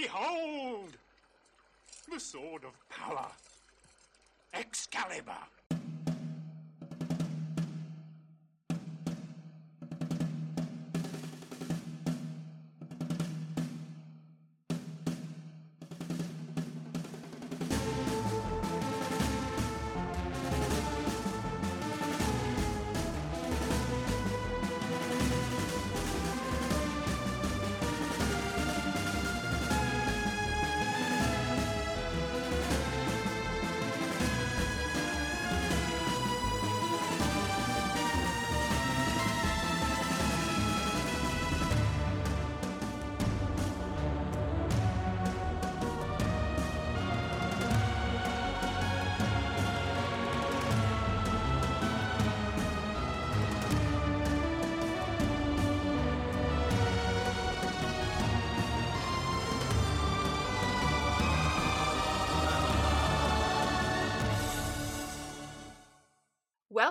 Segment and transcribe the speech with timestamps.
[0.00, 0.96] Behold!
[2.10, 3.26] The sword of power.
[4.54, 5.32] Excalibur.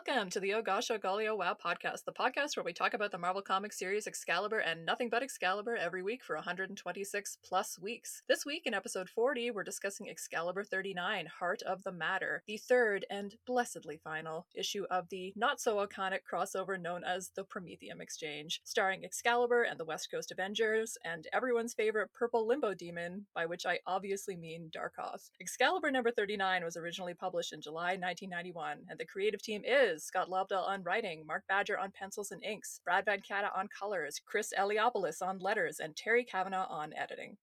[0.10, 2.96] Welcome to the Oh Gosh Oh Golly Oh Wow podcast, the podcast where we talk
[2.96, 7.78] about the Marvel Comics series Excalibur and nothing but Excalibur every week for 126 plus
[7.80, 8.24] weeks.
[8.28, 13.06] This week in episode 40, we're discussing Excalibur 39, Heart of the Matter, the third
[13.12, 18.62] and blessedly final issue of the not so iconic crossover known as the Promethium Exchange,
[18.64, 23.68] starring Excalibur and the West Coast Avengers and everyone's favorite purple limbo demon, by which
[23.68, 25.30] I obviously mean Darkoth.
[25.40, 30.30] Excalibur number 39 was originally published in July 1991, and the creative team is Scott
[30.30, 35.22] Lobdell on writing, Mark Badger on pencils and inks, Brad Vancata on colors, Chris Eliopoulos
[35.22, 37.38] on letters, and Terry Kavanagh on editing.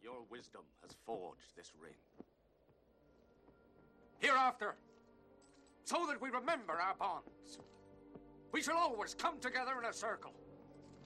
[0.00, 1.94] Your wisdom has forged this ring.
[4.18, 4.76] Hereafter,
[5.84, 7.58] so that we remember our bonds,
[8.52, 10.32] we shall always come together in a circle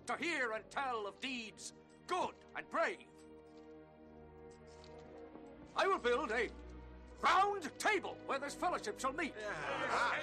[0.06, 1.73] to hear and tell of deeds
[2.06, 3.06] good and brave.
[5.77, 6.48] I will build a
[7.23, 9.35] round table where this fellowship shall meet.
[9.91, 10.14] Ah,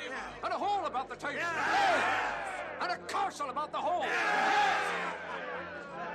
[0.43, 1.39] and a hall about the table.
[2.81, 4.05] And a castle about the hall.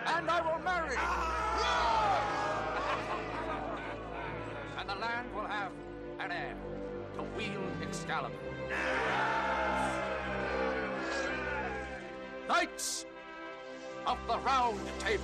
[0.06, 0.94] And I will marry.
[0.96, 1.32] Ah.
[4.78, 5.72] and the land will have
[6.20, 6.54] an heir
[7.14, 8.36] to wield Excalibur.
[12.48, 13.06] Knights
[14.06, 15.22] of the Round Table.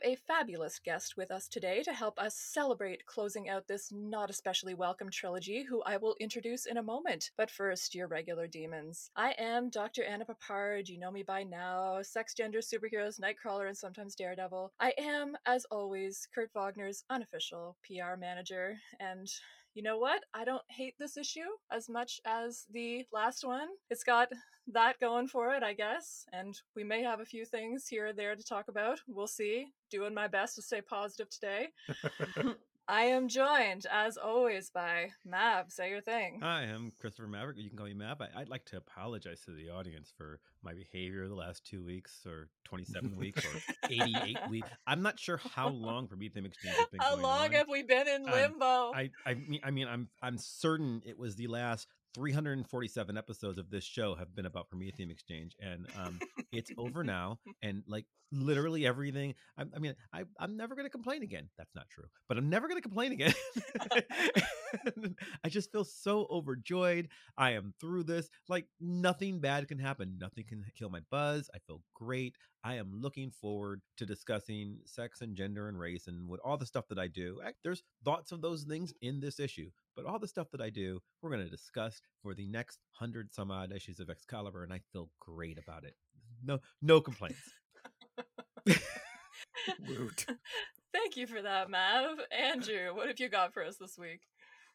[0.00, 4.30] Have a fabulous guest with us today to help us celebrate closing out this not
[4.30, 7.32] especially welcome trilogy, who I will introduce in a moment.
[7.36, 9.10] But first, your regular demons.
[9.14, 10.04] I am Dr.
[10.04, 10.88] Anna Peppard.
[10.88, 12.00] You know me by now.
[12.00, 14.72] Sex, gender, superheroes, Nightcrawler, and sometimes Daredevil.
[14.80, 18.78] I am, as always, Kurt Wagner's unofficial PR manager.
[19.00, 19.28] And
[19.74, 20.22] you know what?
[20.32, 21.40] I don't hate this issue
[21.70, 23.68] as much as the last one.
[23.90, 24.28] It's got
[24.74, 26.24] that going for it, I guess.
[26.32, 29.00] And we may have a few things here or there to talk about.
[29.08, 29.68] We'll see.
[29.90, 31.68] Doing my best to stay positive today.
[32.88, 35.70] I am joined, as always, by Mav.
[35.70, 36.40] Say your thing.
[36.42, 37.56] Hi, I'm Christopher Maverick.
[37.56, 38.20] You can call me Mav.
[38.20, 42.26] I, would like to apologize to the audience for my behavior the last two weeks,
[42.26, 44.68] or 27 weeks, or 88 weeks.
[44.88, 47.00] I'm not sure how long Promethium Exchange has been.
[47.00, 47.52] How long on.
[47.52, 48.92] have we been in Um, limbo?
[48.92, 53.70] I, I mean, I mean, I'm, I'm certain it was the last 347 episodes of
[53.70, 56.18] this show have been about Promethium Exchange, and um,
[56.52, 57.38] it's over now.
[57.62, 61.50] And like literally everything, I, I mean, I, I'm never going to complain again.
[61.58, 63.34] That's not true, but I'm never going to complain again.
[65.44, 67.08] I just feel so overjoyed.
[67.36, 68.28] I am through this.
[68.48, 70.18] Like nothing bad can happen.
[70.20, 71.48] Nothing can kill my buzz.
[71.54, 72.36] I feel great.
[72.62, 76.66] I am looking forward to discussing sex and gender and race and what all the
[76.66, 77.40] stuff that I do.
[77.64, 81.00] There's thoughts of those things in this issue, but all the stuff that I do,
[81.22, 84.80] we're going to discuss for the next hundred some odd issues of Excalibur, and I
[84.92, 85.94] feel great about it.
[86.44, 87.50] No, no complaints.
[90.92, 92.18] Thank you for that, Mav.
[92.30, 94.22] Andrew, what have you got for us this week?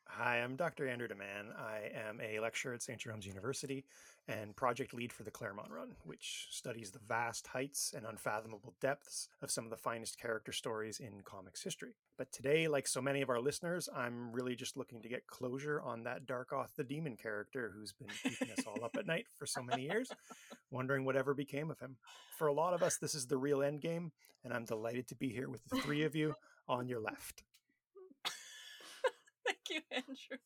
[0.08, 0.88] Hi, I'm Dr.
[0.88, 1.54] Andrew Deman.
[1.60, 2.98] I am a lecturer at St.
[2.98, 3.84] Jerome's University
[4.30, 9.28] and project lead for the Claremont Run, which studies the vast heights and unfathomable depths
[9.42, 11.96] of some of the finest character stories in comics history.
[12.18, 15.82] But today, like so many of our listeners, I'm really just looking to get closure
[15.82, 19.46] on that Darkoth the Demon character who's been keeping us all up at night for
[19.46, 20.10] so many years,
[20.72, 21.98] wondering whatever became of him.
[22.38, 24.14] For a lot of us, this is the real end game,
[24.46, 26.36] and I'm delighted to be here with the three of you
[26.70, 27.44] on your left.
[29.68, 30.38] Thank you, Andrew.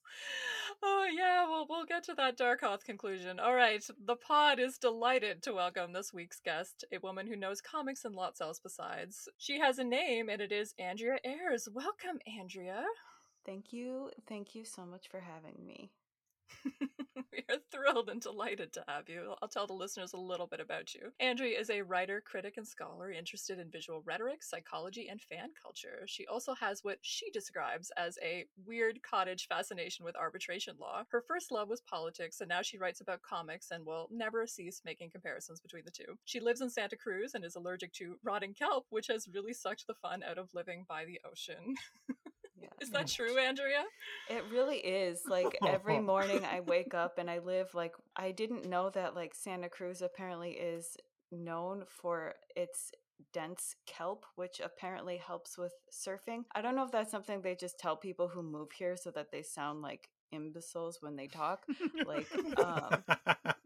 [0.84, 3.40] Oh yeah, well we'll get to that Darkoth conclusion.
[3.40, 7.62] All right, the pod is delighted to welcome this week's guest, a woman who knows
[7.62, 9.28] comics and lots else besides.
[9.38, 11.68] She has a name, and it is Andrea Ayres.
[11.72, 12.84] Welcome, Andrea.
[13.46, 14.12] Thank you.
[14.28, 15.92] Thank you so much for having me.
[17.32, 19.34] we are thrilled and delighted to have you.
[19.42, 21.12] I'll tell the listeners a little bit about you.
[21.20, 26.04] Andrea is a writer, critic, and scholar interested in visual rhetoric, psychology, and fan culture.
[26.08, 31.04] She also has what she describes as a weird cottage fascination with arbitration law.
[31.10, 34.82] Her first love was politics, and now she writes about comics and will never cease
[34.86, 36.18] making comparisons between the two.
[36.26, 39.88] She lives in Santa Cruz and is allergic to rotting kelp, which has really sucked
[39.88, 41.76] the fun out of living by the ocean.
[42.62, 42.70] Yeah.
[42.82, 43.84] is that true, Andrea?
[44.30, 45.22] It really is.
[45.28, 49.34] Like every morning I wake up and I live like I didn't know that like
[49.34, 50.96] Santa Cruz apparently is
[51.32, 52.92] known for its
[53.34, 56.44] dense kelp, which apparently helps with surfing.
[56.56, 59.32] I don't know if that's something they just tell people who move here so that
[59.32, 61.66] they sound like imbeciles when they talk.
[62.06, 62.28] Like
[62.60, 63.04] um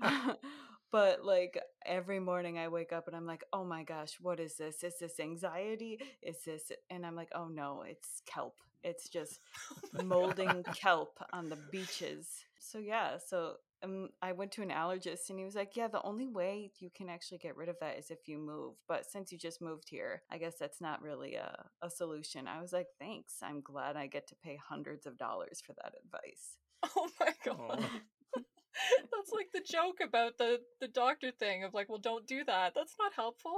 [0.93, 4.55] but like every morning I wake up and I'm like, "Oh my gosh, what is
[4.57, 4.83] this?
[4.83, 5.99] Is this anxiety?
[6.21, 8.57] Is this?" And I'm like, "Oh no, it's kelp.
[8.83, 9.39] It's just
[10.03, 15.39] molding kelp on the beaches." So yeah, so um, I went to an allergist and
[15.39, 18.11] he was like, "Yeah, the only way you can actually get rid of that is
[18.11, 18.75] if you move.
[18.87, 22.61] But since you just moved here, I guess that's not really a, a solution." I
[22.61, 23.37] was like, "Thanks.
[23.41, 26.57] I'm glad I get to pay hundreds of dollars for that advice."
[26.95, 27.89] Oh my god.
[29.11, 32.73] That's like the joke about the the doctor thing of like, well, don't do that.
[32.75, 33.55] That's not helpful.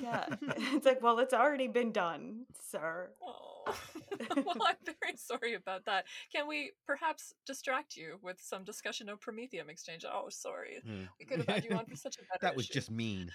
[0.00, 3.10] Yeah, it's like, well, it's already been done, sir.
[3.22, 3.64] Oh,
[4.36, 6.04] well, I'm very sorry about that.
[6.34, 10.04] Can we perhaps distract you with some discussion of Promethium exchange?
[10.10, 11.04] Oh, sorry, Hmm.
[11.18, 12.38] we could have had you on for such a better.
[12.42, 12.74] that was issue.
[12.74, 13.30] just mean.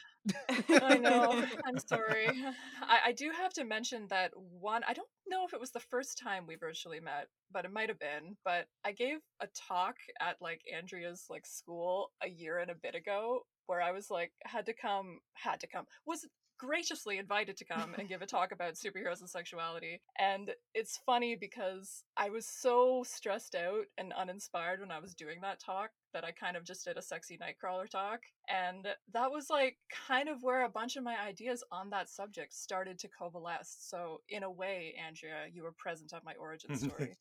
[0.70, 1.44] I know.
[1.66, 2.28] I'm sorry.
[2.82, 5.80] I, I do have to mention that one, I don't know if it was the
[5.80, 8.38] first time we virtually met, but it might have been.
[8.46, 12.96] But I gave a talk at like Andrea's like school a year and a bit
[12.96, 16.26] ago where I was like, had to come, had to come, was
[16.58, 20.02] graciously invited to come and give a talk about superheroes and sexuality.
[20.20, 25.40] And it's funny because I was so stressed out and uninspired when I was doing
[25.42, 28.22] that talk that I kind of just did a sexy nightcrawler talk.
[28.50, 29.78] And that was like
[30.08, 33.76] kind of where a bunch of my ideas on that subject started to coalesce.
[33.80, 37.18] So, in a way, Andrea, you were present at my origin story.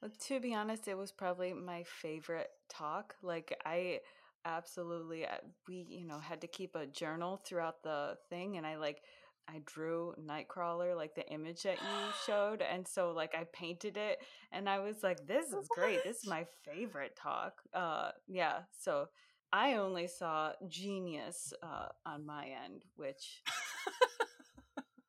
[0.00, 3.14] Well, to be honest, it was probably my favorite talk.
[3.22, 4.00] Like I
[4.46, 5.36] absolutely uh,
[5.68, 9.02] we, you know, had to keep a journal throughout the thing and I like
[9.48, 14.18] I drew Nightcrawler like the image that you showed and so like I painted it
[14.52, 16.02] and I was like this is great.
[16.04, 17.60] This is my favorite talk.
[17.74, 19.08] Uh yeah, so
[19.52, 23.42] I only saw genius uh on my end, which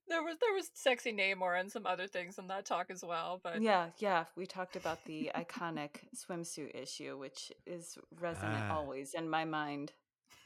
[0.09, 3.39] there was there was sexy Namor and some other things in that talk as well,
[3.43, 4.25] but Yeah, yeah.
[4.35, 8.75] We talked about the iconic swimsuit issue, which is resonant Ah.
[8.77, 9.93] always in my mind.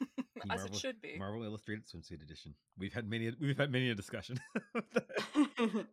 [0.00, 1.16] as Marvel- it should be.
[1.18, 2.54] Marvel Illustrated Swimsuit Edition.
[2.76, 3.30] We've had many.
[3.40, 4.40] We've had many a discussion.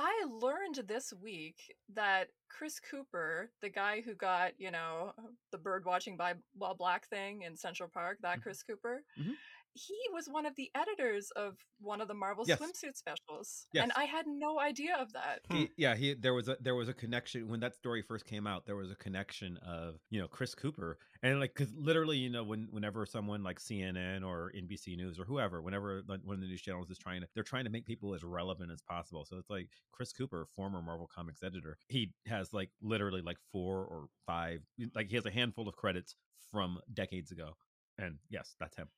[0.00, 5.12] I learned this week that Chris Cooper, the guy who got, you know,
[5.50, 8.42] the bird watching by while black thing in Central Park, that Mhm.
[8.42, 9.34] Chris Cooper, Mhm.
[9.74, 12.58] He was one of the editors of one of the Marvel Yes.
[12.58, 13.66] swimsuit specials.
[13.72, 13.84] Yes.
[13.84, 15.40] And I had no idea of that.
[15.50, 15.56] Hmm.
[15.56, 18.46] He, yeah, he there was a there was a connection when that story first came
[18.46, 18.66] out.
[18.66, 22.44] There was a connection of you know Chris Cooper and like because literally you know
[22.44, 26.46] when whenever someone like CNN or NBC News or whoever whenever like, one of the
[26.48, 29.24] news channels is trying to they're trying to make people as relevant as possible.
[29.24, 33.84] So it's like Chris Cooper, former Marvel Comics editor, he has like literally like four
[33.84, 34.60] or five
[34.94, 36.16] like he has a handful of credits
[36.50, 37.54] from decades ago.
[37.98, 38.88] And yes, that's him.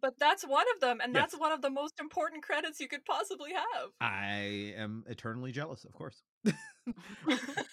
[0.00, 1.22] But that's one of them, and Yes.
[1.32, 3.90] that's one of the most important credits you could possibly have.
[4.00, 6.22] I am eternally jealous, of course.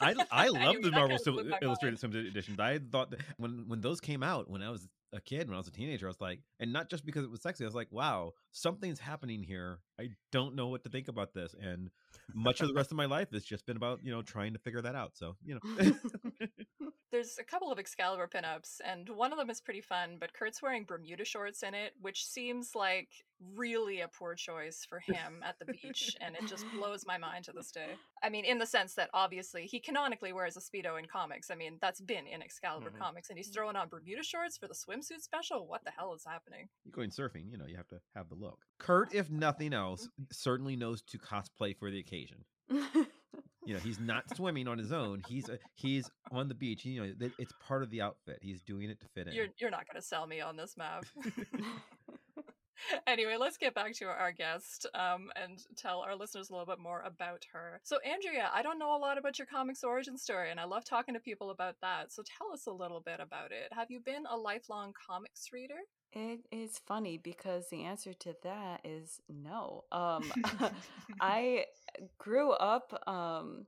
[0.02, 2.60] I I love the Marvel kinda Sil- blew my Illustrated Swimsuit editions.
[2.60, 5.58] I thought that when when those came out when I was a kid, when I
[5.60, 7.74] was a teenager, I was like, and not just because it was sexy, I was
[7.74, 9.80] like, wow, something's happening here.
[10.00, 11.90] I don't know what to think about this, and
[12.34, 14.60] much of the rest of my life has just been about you know trying to
[14.60, 15.16] figure that out.
[15.18, 15.92] So you know,
[17.12, 20.62] There's a couple of Excalibur pinups, and one of them is pretty fun, but Kurt's
[20.62, 23.10] wearing Bermuda shorts in it, which seems like
[23.56, 27.46] really a poor choice for him at the beach, and it just blows my mind
[27.46, 27.96] to this day.
[28.22, 31.50] I mean, in the sense that obviously he canonically wears a Speedo in comics.
[31.50, 33.00] I mean, that's been in Excalibur Mhm.
[33.00, 35.66] comics, and he's throwing on Bermuda shorts for the swimsuit special?
[35.68, 36.70] What the hell is happening?
[36.84, 38.66] you're going surfing, you know, you have to have the look.
[38.78, 42.46] Kurt, if nothing else, certainly knows to cosplay for the occasion.
[43.66, 47.02] you know he's not swimming on his own he's a, he's on the beach you
[47.02, 49.70] know it- it's part of the outfit he's doing it to fit in You're, you're
[49.72, 51.04] not going to sell me on this Mav.
[53.08, 56.80] anyway, let's get back to our guest um, and tell our listeners a little bit
[56.80, 57.80] more about her.
[57.84, 60.86] So, Andrea, I don't know a lot about your comics origin story, and I love
[60.86, 62.12] talking to people about that.
[62.14, 63.72] So, tell us a little bit about it.
[63.72, 65.76] Have you been a lifelong comics reader?
[66.12, 69.84] It is funny because the answer to that is no.
[69.92, 70.32] Um,
[71.22, 71.66] I
[72.18, 73.02] grew up.
[73.08, 73.66] Um,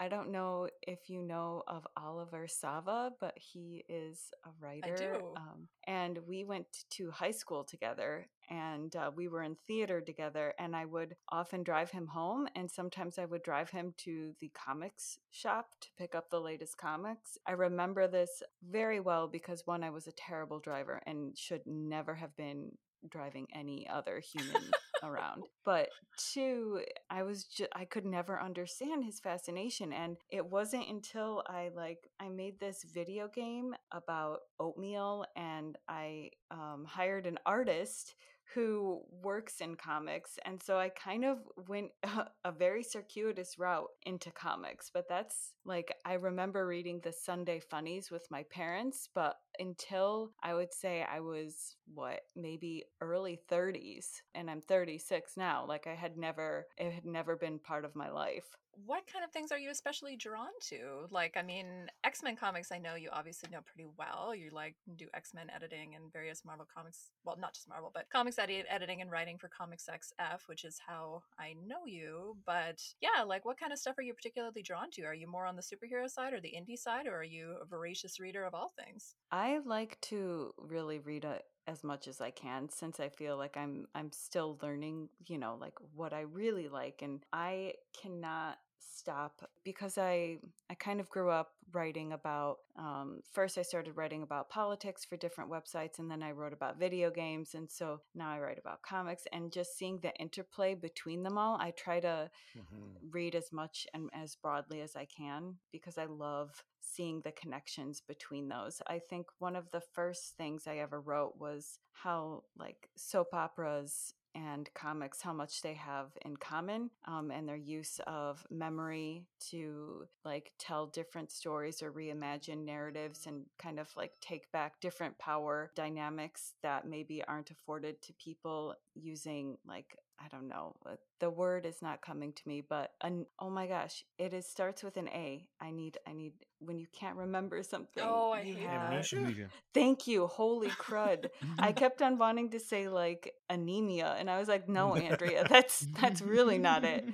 [0.00, 4.94] I don't know if you know of Oliver Sava, but he is a writer.
[4.94, 5.32] I do.
[5.36, 10.54] Um, and we went to high school together and uh, we were in theater together.
[10.58, 12.46] And I would often drive him home.
[12.54, 16.78] And sometimes I would drive him to the comics shop to pick up the latest
[16.78, 17.36] comics.
[17.46, 22.14] I remember this very well because one, I was a terrible driver and should never
[22.14, 22.70] have been
[23.08, 24.70] driving any other human
[25.02, 25.44] around.
[25.64, 31.42] But two, I was just I could never understand his fascination and it wasn't until
[31.46, 38.14] I like I made this video game about oatmeal and I um, hired an artist
[38.54, 41.38] who works in comics and so I kind of
[41.68, 47.12] went a, a very circuitous route into comics but that's like I remember reading the
[47.12, 53.40] Sunday funnies with my parents but until I would say I was what maybe early
[53.50, 57.96] 30s and I'm 36 now like I had never it had never been part of
[57.96, 58.56] my life
[58.86, 61.06] what kind of things are you especially drawn to?
[61.10, 64.34] Like, I mean, X Men comics, I know you obviously know pretty well.
[64.34, 67.10] You like do X Men editing and various Marvel comics.
[67.24, 70.80] Well, not just Marvel, but comics edit, editing and writing for Comics XF, which is
[70.86, 72.36] how I know you.
[72.46, 75.02] But yeah, like, what kind of stuff are you particularly drawn to?
[75.02, 77.66] Are you more on the superhero side or the indie side, or are you a
[77.66, 79.14] voracious reader of all things?
[79.30, 83.56] I like to really read a, as much as I can since I feel like
[83.56, 89.48] I'm I'm still learning, you know, like what I really like and I cannot stop
[89.64, 90.38] because I
[90.70, 95.16] I kind of grew up writing about um, first I started writing about politics for
[95.16, 98.82] different websites and then I wrote about video games and so now I write about
[98.82, 102.98] comics and just seeing the interplay between them all I try to Mhm.
[103.10, 108.00] read as much and as broadly as I can because I love seeing the connections
[108.00, 108.82] between those.
[108.86, 114.14] I think one of the first things I ever wrote was how like soap operas
[114.34, 120.04] and comics how much they have in common um, and their use of memory to
[120.24, 125.70] like tell different stories or reimagine narratives and kind of like take back different power
[125.74, 130.74] dynamics that maybe aren't afforded to people using like I don't know.
[130.84, 134.46] uh, The word is not coming to me, but an, oh my gosh, it is
[134.46, 135.46] starts with an A.
[135.60, 138.02] I need I need when you can't remember something.
[138.04, 139.12] Oh, I you hate have- that.
[139.12, 139.48] Amnesia?
[139.74, 140.26] Thank you.
[140.26, 141.28] Holy crud.
[141.58, 145.86] I kept on wanting to say like anemia and I was like, "No, Andrea, that's
[146.00, 147.04] that's really not it."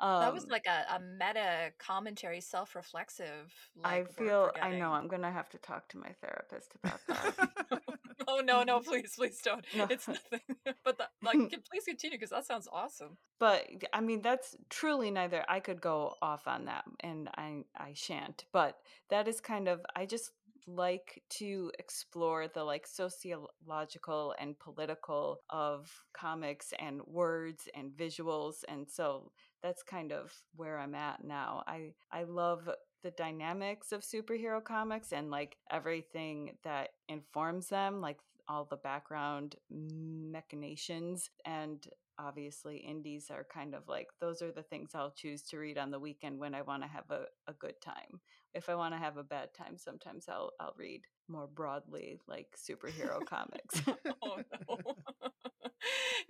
[0.00, 3.52] Um that was like a, a meta commentary, self reflexive.
[3.84, 7.80] I feel I know I'm going to have to talk to my therapist about that.
[8.28, 9.64] oh no, no, please, please don't.
[9.76, 9.86] No.
[9.90, 10.40] It's nothing.
[10.84, 13.16] but the, like, can- please continue because that sounds awesome.
[13.38, 17.92] but I mean that's truly neither I could go off on that and I I
[17.94, 18.76] shan't but
[19.10, 20.30] that is kind of I just
[20.66, 28.88] like to explore the like sociological and political of comics and words and visuals and
[28.88, 32.68] so that's kind of where I'm at now I I love
[33.02, 39.56] the dynamics of superhero comics and like everything that informs them like all the background
[39.70, 41.86] machinations and
[42.18, 45.90] obviously indies are kind of like those are the things I'll choose to read on
[45.90, 48.20] the weekend when I want to have a, a good time.
[48.52, 52.48] If I want to have a bad time, sometimes I'll I'll read more broadly like
[52.58, 53.80] superhero comics.
[54.22, 54.38] oh
[54.68, 54.76] no.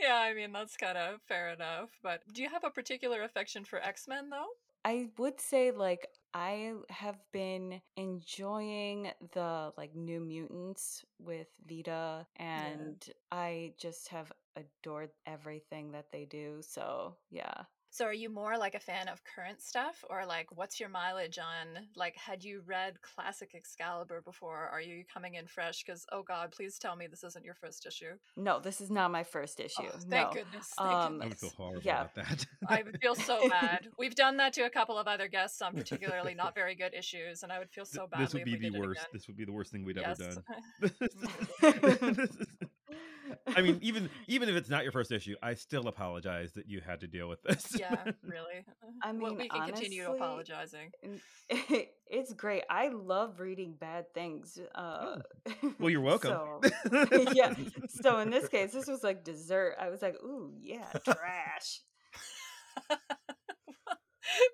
[0.00, 1.90] yeah, I mean that's kind of fair enough.
[2.02, 4.49] But do you have a particular affection for X Men though?
[4.85, 13.04] I would say like I have been enjoying the like New Mutants with Vita and
[13.30, 16.59] I just have adored everything that they do.
[16.61, 17.64] So, yeah.
[17.92, 21.38] So are you more like a fan of current stuff or like what's your mileage
[21.38, 24.68] on like had you read classic Excalibur before?
[24.73, 27.85] Are you coming in fresh cuz oh god, please tell me this isn't your first
[27.87, 28.12] issue.
[28.37, 29.82] No, this is not my first issue.
[29.82, 30.32] Oh, thank no.
[30.42, 30.73] goodness.
[30.78, 31.40] Thank Um, I would goodness.
[31.40, 32.02] feel horrible Yeah.
[32.02, 32.47] about that.
[32.68, 33.88] I would feel so bad.
[33.99, 37.42] We've done that to a couple of other guests on particularly not very good issues,
[37.42, 38.25] and I would feel so badly.
[38.26, 39.06] this would be if we the worst.
[39.12, 40.20] This would be the worst thing we'd Yes.
[40.20, 40.42] ever
[41.61, 42.28] done.
[43.57, 46.80] I mean, even even if it's not your first issue, I still apologize that you
[46.80, 47.76] had to deal with this.
[47.78, 48.64] yeah, really.
[49.02, 50.90] I well, mean, we can continue apologizing.
[51.02, 51.21] And
[52.07, 52.64] it's great.
[52.69, 54.59] I love reading bad things.
[54.75, 55.16] Uh,
[55.78, 56.30] Well, you're welcome.
[56.30, 56.61] So,
[57.33, 57.54] yeah.
[57.88, 59.76] So in this case, this was like dessert.
[59.80, 61.80] I was like, ooh, yeah, trash.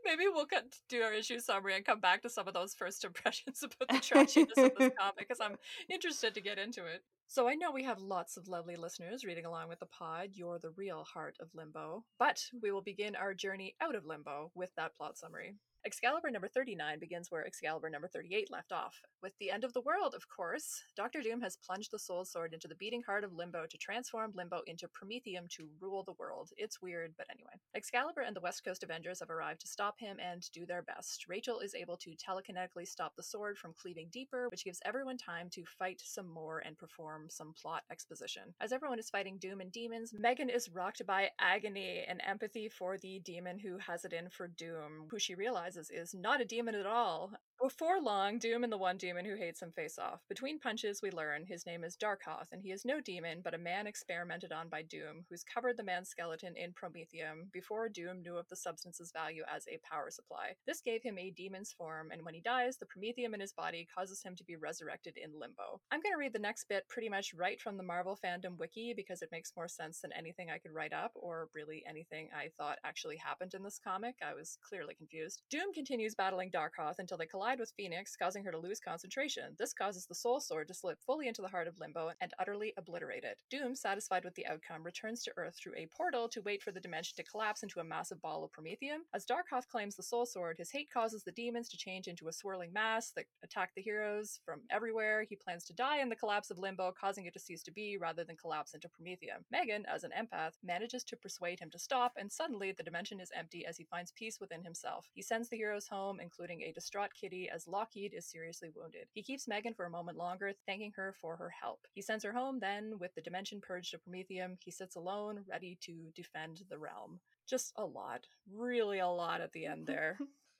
[0.04, 3.04] Maybe we'll cut, do our issue summary and come back to some of those first
[3.04, 5.56] impressions about the trashiness of this comic because I'm
[5.90, 7.02] interested to get into it.
[7.28, 10.30] So I know we have lots of lovely listeners reading along with the pod.
[10.32, 12.04] You're the real heart of Limbo.
[12.18, 15.56] But we will begin our journey out of Limbo with that plot summary.
[15.86, 19.00] Excalibur number 39 begins where Excalibur number 38 left off.
[19.22, 22.52] With the end of the world, of course, Doctor Doom has plunged the Soul Sword
[22.52, 26.50] into the beating heart of Limbo to transform Limbo into Promethium to rule the world.
[26.56, 27.52] It's weird, but anyway.
[27.76, 31.26] Excalibur and the West Coast Avengers have arrived to stop him and do their best.
[31.28, 35.48] Rachel is able to telekinetically stop the sword from cleaving deeper, which gives everyone time
[35.50, 38.42] to fight some more and perform some plot exposition.
[38.60, 42.98] As everyone is fighting Doom and demons, Meggan is rocked by agony and empathy for
[42.98, 46.74] the demon who has it in for Doom, who she realizes is not a demon
[46.74, 47.32] at all.
[47.62, 50.20] Before long, Doom and the one demon who hates him face off.
[50.28, 53.58] Between punches, we learn his name is Darkoth, and he is no demon, but a
[53.58, 58.36] man experimented on by Doom, who's covered the man's skeleton in promethium before Doom knew
[58.36, 60.54] of the substance's value as a power supply.
[60.66, 63.88] This gave him a demon's form, and when he dies, the promethium in his body
[63.96, 65.80] causes him to be resurrected in limbo.
[65.90, 68.92] I'm going to read the next bit pretty much right from the Marvel fandom wiki
[68.94, 72.50] because it makes more sense than anything I could write up, or really anything I
[72.58, 74.16] thought actually happened in this comic.
[74.22, 75.42] I was clearly confused.
[75.50, 79.54] Doom continues battling Darkoth until they collide collide with Phoenix, causing her to lose concentration.
[79.56, 82.72] This causes the Soul Sword to slip fully into the heart of Limbo and utterly
[82.76, 83.40] obliterate it.
[83.50, 86.80] Doom, satisfied with the outcome, returns to Earth through a portal to wait for the
[86.80, 89.02] dimension to collapse into a massive ball of Promethium.
[89.14, 92.32] As Darkoth claims the Soul Sword, his hate causes the demons to change into a
[92.32, 95.22] swirling mass that attack the heroes from everywhere.
[95.22, 97.96] He plans to die in the collapse of Limbo, causing it to cease to be
[97.96, 99.44] rather than collapse into Promethium.
[99.52, 103.30] Meggan, as an empath, manages to persuade him to stop, and suddenly the dimension is
[103.36, 105.06] empty as he finds peace within himself.
[105.14, 109.06] He sends the heroes home, including a distraught Kitty as Lockheed is seriously wounded.
[109.12, 111.86] He keeps Meggan for a moment longer, thanking her for her help.
[111.94, 115.78] He sends her home, then, with the dimension purged of Promethium, he sits alone, ready
[115.82, 117.20] to defend the realm.
[117.46, 118.26] Just a lot.
[118.52, 120.18] Really a lot at the end there.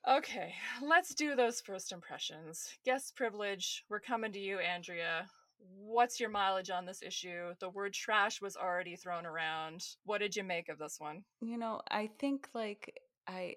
[0.09, 2.79] Okay, let's do those first impressions.
[2.85, 5.27] Guest privilege, we're coming to you, Andrea.
[5.59, 7.55] What's your mileage on this issue?
[7.59, 9.85] The word trash was already thrown around.
[10.05, 11.25] What did you make of this one?
[11.41, 13.57] You know, I think like I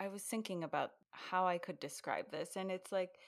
[0.00, 3.18] I was thinking about how I could describe this and it's like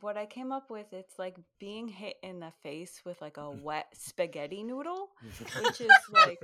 [0.00, 3.42] what I came up with it's like being hit in the face with like a
[3.42, 3.62] mm.
[3.62, 5.10] wet spaghetti noodle
[5.62, 6.40] which is like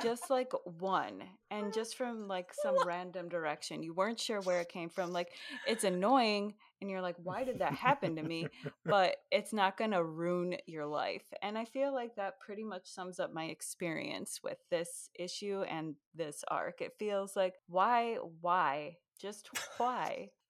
[0.00, 4.68] just like one and just from like some random direction you weren't sure where it
[4.68, 5.32] came from like
[5.66, 8.46] it's annoying and you're like why did that happen to me?
[8.84, 12.86] But it's not going to ruin your life and i feel like that pretty much
[12.86, 16.80] sums up my experience with this issue and this arc.
[16.80, 18.96] It feels like why why?
[19.20, 20.30] Just why?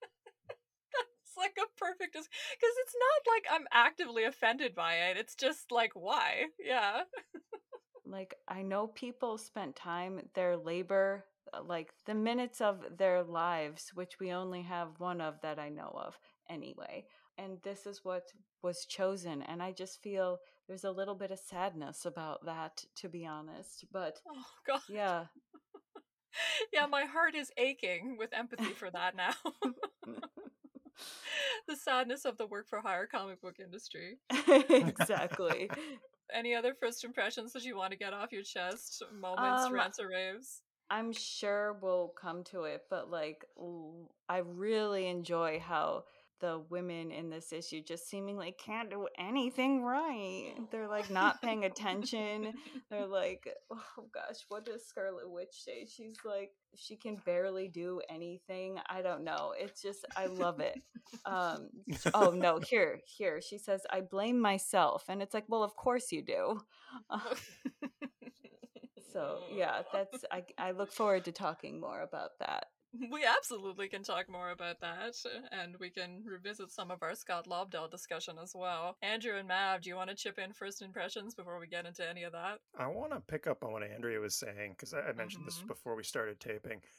[1.25, 5.71] It's like a perfect because it's not like i'm actively offended by it it's just
[5.71, 6.45] like why?
[6.63, 7.01] Yeah
[8.13, 13.91] like I know people spent time their labor uh, like the minutes of their lives
[13.95, 16.17] which we only have one of that I know of
[16.49, 17.05] anyway
[17.37, 21.39] and this is what was chosen and I just feel there's a little bit of
[21.39, 24.81] sadness about that to be honest but oh god.
[24.87, 25.25] yeah.
[26.73, 29.33] Yeah my heart is aching with empathy for that now.
[31.67, 34.17] The sadness of the work for hire comic book industry.
[34.69, 35.69] Exactly
[36.33, 39.03] any other first impressions that you want to get off your chest?
[39.13, 40.61] Moments, um, rants, or raves?
[40.89, 43.45] I'm sure we'll come to it, but like,
[44.29, 46.03] I really enjoy how
[46.43, 50.53] the women in this issue just seemingly can't do anything right.
[50.71, 52.51] They're like not paying attention.
[52.91, 55.87] They're like, oh gosh, what does Scarlet Witch say?
[55.87, 58.77] She's like, she can barely do anything.
[58.89, 59.53] I don't know.
[59.57, 60.81] It's just, I love it.
[61.25, 61.69] Um,
[62.13, 63.39] oh no, here, here.
[63.39, 65.05] She says, I blame myself.
[65.07, 66.59] And it's like, well, of course you do.
[69.13, 72.65] so yeah, that's, I, I look forward to talking more about that.
[73.11, 75.15] We absolutely can talk more about that,
[75.51, 78.97] and we can revisit some of our Scott Lobdell discussion as well.
[79.01, 82.07] Andrew and Mav, do you want to chip in first impressions before we get into
[82.07, 82.59] any of that?
[82.77, 85.45] I want to pick up on what Andrea was saying because I mentioned mm-hmm.
[85.45, 86.81] this before we started taping.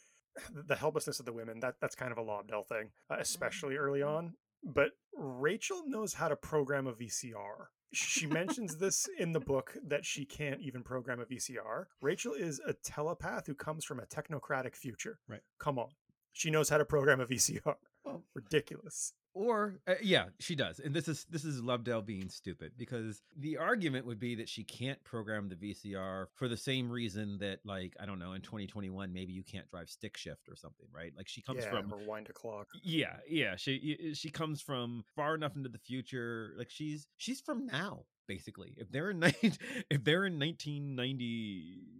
[0.66, 3.84] The helplessness of the women, that, that's kind of a Lobdell thing, uh, especially mm-hmm.
[3.84, 4.34] early on.
[4.64, 10.04] But Rachel knows how to program a VCR she mentions this in the book that
[10.04, 11.86] she can't even program a VCR.
[12.00, 15.18] Rachel is a telepath who comes from a technocratic future.
[15.28, 15.42] Right.
[15.58, 15.88] Come on.
[16.32, 17.76] She knows how to program a VCR.
[18.04, 22.72] Well, Ridiculous or uh, yeah she does and this is this is Lobdell being stupid
[22.76, 27.38] because the argument would be that she can't program the vcr for the same reason
[27.38, 30.86] that like i don't know in 2021 maybe you can't drive stick shift or something
[30.94, 31.12] right?
[31.16, 32.68] Like she comes yeah, from or wind a clock.
[32.82, 37.66] yeah yeah she she comes from far enough into the future like she's she's from
[37.66, 38.74] now basically.
[38.76, 39.22] If they're in
[39.90, 41.93] if they're in 1990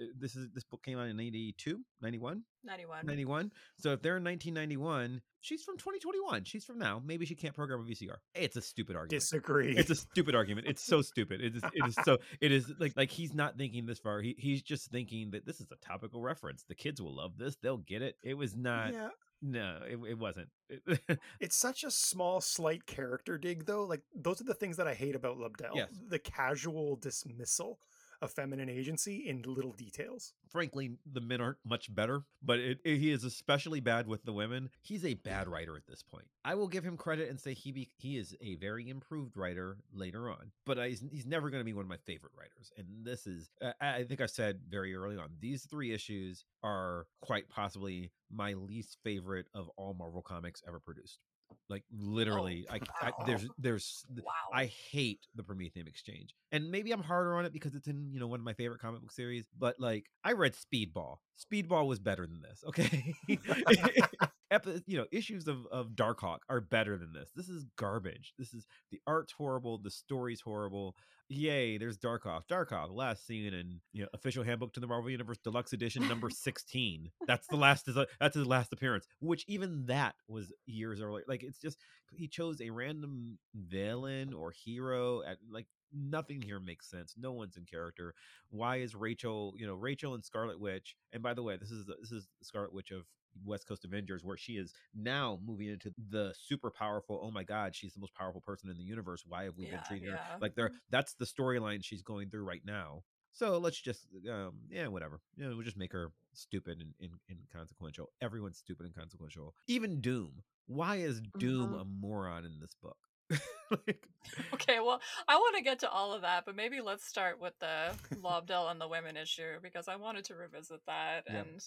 [0.00, 4.16] Uh, this is this book came out in 92 91 91 91 so if they're
[4.16, 7.02] in 1991 she's from 2021 she's from now.
[7.04, 9.22] Maybe she can't program a vcr it's a stupid argument.
[9.22, 9.76] Disagree.
[9.76, 10.66] It's a stupid argument.
[10.66, 11.40] It's so stupid.
[11.40, 14.20] It is it is so it is like like he's not thinking this far.
[14.20, 16.64] He, he's just thinking that this is a topical reference.
[16.68, 17.56] The kids will love this.
[17.56, 18.16] They'll get it.
[18.22, 19.08] It was not yeah.
[19.42, 20.48] No, it, it wasn't.
[21.40, 23.84] it's such a small, slight character dig, though.
[23.84, 25.74] Like those are the things that I hate about Lobdell.
[25.74, 25.90] Yes.
[26.08, 27.78] The casual dismissal
[28.22, 30.32] of feminine agency in little details.
[30.50, 34.32] Frankly, the men aren't much better, but it, it- he is especially bad with the
[34.32, 34.68] women.
[34.82, 36.26] He's a bad writer at this point.
[36.44, 39.78] I will give him credit and say he be, he is a very improved writer
[39.92, 42.72] later on, but I, he's, he's never going to be one of my favorite writers.
[42.76, 47.48] And this is, I think I said very early on, these three issues are quite
[47.48, 51.20] possibly my least favorite of all Marvel comics ever produced.
[51.68, 54.32] Like oh, literally, I, I there's there's Wow.
[54.52, 56.34] I hate the Promethium Exchange.
[56.52, 58.80] And maybe I'm harder on it because it's in, you know, one of my favorite
[58.80, 61.18] comic book series, but like I read Speedball.
[61.38, 63.14] Speedball was better than this, okay?
[64.50, 67.30] Epi- you know, issues of of Darkhawk are better than this.
[67.36, 68.34] This is garbage.
[68.38, 70.96] This is the art's horrible, the story's horrible.
[71.28, 72.42] Yay, there's Darkhawk.
[72.50, 76.28] Darkhawk, last seen in you know official handbook to the Marvel Universe Deluxe Edition number
[76.30, 77.10] 16.
[77.26, 81.24] That's the last that's his last appearance, which even that was years earlier.
[81.28, 81.78] Like it's just
[82.12, 87.14] he chose a random villain or hero at like nothing here makes sense.
[87.16, 88.14] No one's in character.
[88.50, 90.96] Why is Rachel, you know, Rachel and Scarlet Witch?
[91.12, 93.04] And by the way, this is this is Scarlet Witch of
[93.44, 97.20] West Coast Avengers, where she is now moving into the super powerful.
[97.22, 99.24] Oh my God, she's the most powerful person in the universe.
[99.26, 100.72] Why have we been Yeah, treating her like there?
[100.90, 103.02] That's the storyline she's going through right now.
[103.32, 105.20] So let's just, um, yeah, whatever.
[105.36, 108.10] You know, we'll just make her stupid and, and, and inconsequential.
[108.20, 109.54] Everyone's stupid and consequential.
[109.68, 110.42] Even Doom.
[110.66, 111.74] Why is Doom Mhm.
[111.74, 112.96] a moron in this book?
[113.70, 114.08] like,
[114.54, 117.54] Okay, well, I want to get to all of that, but maybe let's start with
[117.60, 121.24] the Lobdell and the women issue because I wanted to revisit that.
[121.28, 121.44] Yeah.
[121.44, 121.60] And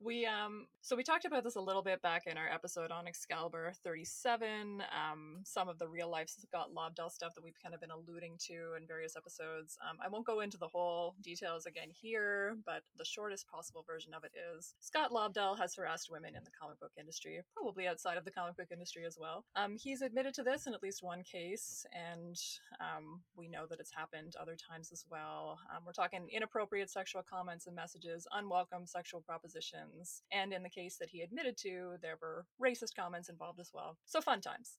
[0.00, 3.06] we, um, so we talked about this a little bit back in our episode on
[3.06, 4.82] Excalibur 37.
[4.82, 8.36] Um, some of the real life Scott Lobdell stuff that we've kind of been alluding
[8.46, 9.76] to in various episodes.
[9.88, 14.14] Um, I won't go into the whole details again here, but the shortest possible version
[14.14, 18.16] of it is Scott Lobdell has harassed women in the comic book industry, probably outside
[18.16, 19.44] of the comic book industry as well.
[19.56, 22.36] Um, he's admitted to this in at least one case, and
[22.80, 25.58] um, we know that it's happened other times as well.
[25.74, 29.87] Um, we're talking inappropriate sexual comments and messages, unwelcome sexual propositions,
[30.32, 33.96] and in the case that he admitted to, there were racist comments involved as well.
[34.06, 34.76] So fun times.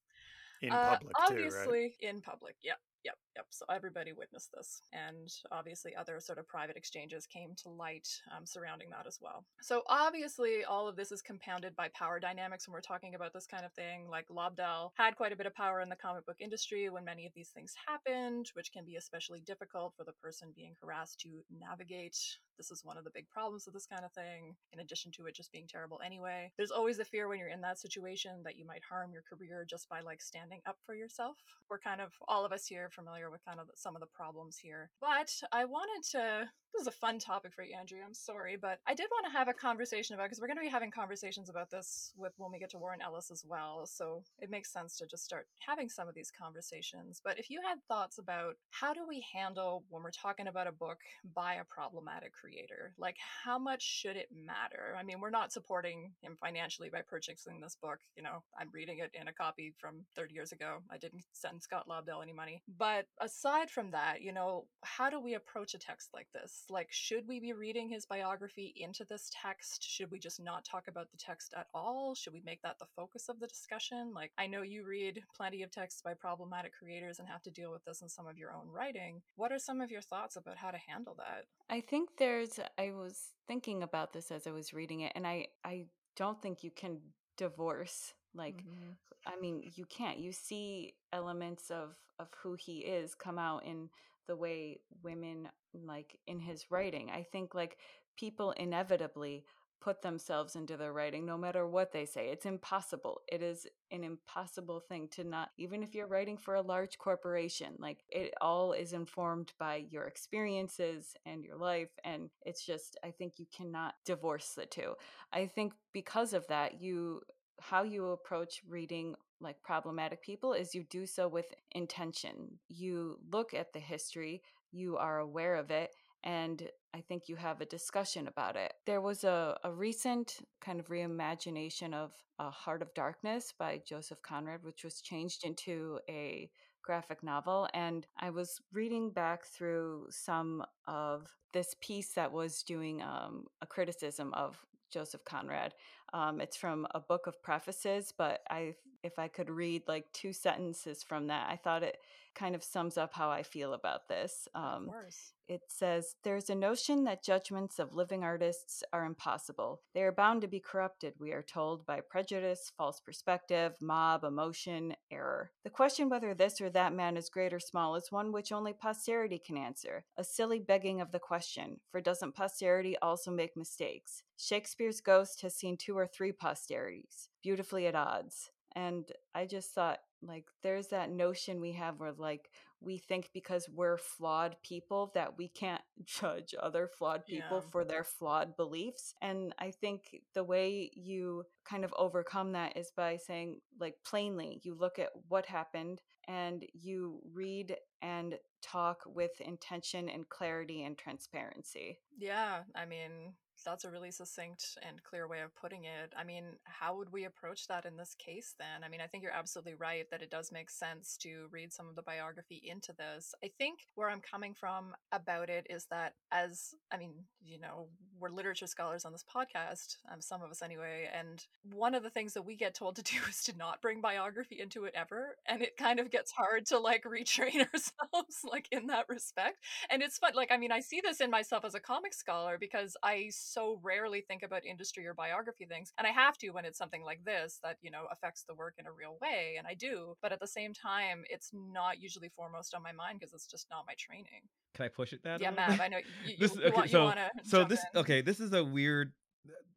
[0.62, 1.96] In Uh, public, too, obviously right?
[2.02, 6.76] in public yep yep yep so everybody witnessed this and obviously other sort of private
[6.76, 11.22] exchanges came to light um, surrounding that as well so obviously all of this is
[11.22, 15.16] compounded by power dynamics when we're talking about this kind of thing like lobdell had
[15.16, 17.74] quite a bit of power in the comic book industry when many of these things
[17.88, 22.18] happened which can be especially difficult for the person being harassed to navigate
[22.60, 25.26] this is one of the big problems with this kind of thing in addition to
[25.26, 26.52] it just being terrible anyway.
[26.58, 29.66] There's always a fear when you're in that situation that you might harm your career
[29.68, 31.38] just by like standing up for yourself.
[31.72, 34.58] We're kind of all of us here familiar with kind of some of the problems
[34.58, 34.92] here.
[35.02, 38.80] But i wanted to this is a fun topic for you andrew i'm sorry but
[38.88, 41.50] i did want to have a conversation about because we're going to be having conversations
[41.50, 44.98] about this with when we get to warren ellis as well so it makes sense
[44.98, 47.22] to just start having some of these conversations.
[47.24, 50.72] But if you had thoughts about how do we handle when we're talking about a
[50.72, 51.00] book
[51.36, 52.49] by a problematic creator
[52.98, 54.96] like how much should it matter?
[54.98, 59.00] I mean we're not supporting him financially by purchasing this book you know i'm reading
[59.00, 62.62] it in a copy from 30 years ago i didn't send scott lobdell any money.
[62.78, 66.66] But aside from that you know how do we approach a text like this?
[66.70, 69.84] Like should we be reading his biography into this text?
[69.88, 72.16] Should we just not talk about the text at all?
[72.16, 74.12] Should we make that the focus of the discussion?
[74.14, 77.72] Like i know you read plenty of texts by problematic creators and have to deal
[77.72, 79.22] with this in some of your own writing.
[79.36, 81.46] What are some of your thoughts about how to handle that?
[81.70, 82.10] I think
[82.40, 86.42] there's I was thinking about this as I was reading it and I I don't
[86.42, 87.00] think you can
[87.38, 88.98] divorce like Mhm.
[89.26, 93.90] I mean you can't you see elements of of who he is come out in
[94.28, 97.10] the way women like in his writing.
[97.12, 97.78] I think like
[98.18, 99.46] people inevitably
[99.82, 102.30] put themselves into their writing no matter what they say.
[102.30, 103.22] It's impossible.
[103.32, 107.76] It is an impossible thing to not even if you're writing for a large corporation,
[107.80, 113.12] like it all is informed by your experiences and your life and it's just I
[113.12, 114.96] think you cannot divorce the two.
[115.32, 117.22] I think because of that you
[117.62, 122.60] how you approach reading like problematic people is you do so with intention.
[122.68, 125.92] You look at the history, you are aware of it,
[126.24, 128.74] and I think you have a discussion about it.
[128.86, 134.22] There was a, a recent kind of reimagination of uh, Heart of Darkness by Joseph
[134.22, 136.50] Conrad, which was changed into a
[136.84, 137.68] graphic novel.
[137.74, 143.68] And I was reading back through some of this piece that was doing um, a
[143.68, 144.58] criticism of
[144.92, 145.74] Joseph Conrad.
[146.14, 150.34] Um, it's from a book of prefaces, but I if I could read like two
[150.34, 151.98] sentences from that, I thought it
[152.36, 154.48] kind of sums up how I feel about this.
[154.54, 155.34] of Um, course.
[155.48, 159.82] it says there's a notion that judgments of living artists are impossible.
[159.94, 164.96] They are bound to be corrupted, we are told, by prejudice, false perspective, mob, emotion,
[165.12, 165.52] error.
[165.64, 168.74] The question whether this or that man is great or small is one which only
[168.74, 170.06] posterity can answer.
[170.18, 174.24] A silly begging of the question, for doesn't posterity also make mistakes?
[174.38, 178.52] Shakespeare's ghost has seen two or three posterities, beautifully at odds.
[178.76, 182.50] And I just thought, like, there's that notion we have where, like,
[182.82, 187.70] we think because we're flawed people that we can't judge other flawed people Yeah.
[187.72, 189.14] for their flawed beliefs.
[189.22, 194.60] And I think the way you kind of overcome that is by saying, like, plainly,
[194.64, 200.98] you look at what happened and you read and talk with intention and clarity and
[200.98, 201.98] transparency.
[202.18, 206.14] Yeah, I mean, that's a really succinct and clear way of putting it.
[206.18, 208.84] I mean, how would we approach that in this case then?
[208.84, 211.88] I mean, I think you're absolutely right that it does make sense to read some
[211.88, 213.34] of the biography into this.
[213.44, 217.88] I think where I'm coming from about it is that, as I mean, you know,
[218.20, 222.10] we're literature scholars on this podcast, um, some of us anyway, and one of the
[222.10, 225.36] things that we get told to do is to not bring biography into it ever.
[225.48, 229.58] And it kind of gets hard to like retrain ourselves, like in that respect
[229.90, 232.58] and it's fun like i mean i see this in myself as a comic scholar
[232.58, 236.66] because i so rarely think about industry or biography things and i have to when
[236.66, 239.66] it's something like this that you know affects the work in a real way and
[239.68, 243.34] i do but at the same time it's not usually foremost on my mind because
[243.34, 244.42] it's just not my training
[244.76, 245.42] Can I push it that?
[245.42, 248.22] yeah Mav i know you, you, This- you okay, want, so- to so this okay
[248.22, 249.14] this is a weird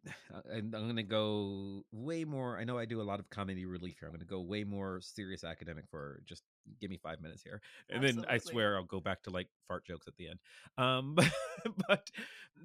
[0.53, 3.97] I'm, I'm gonna go way more i know i do a lot of comedy relief
[4.01, 6.43] here i'm gonna go way more serious academic for just
[6.81, 9.85] give me five minutes here and then i swear i'll go back to like fart
[9.85, 10.39] jokes at the end
[10.79, 11.15] um
[11.89, 12.11] but,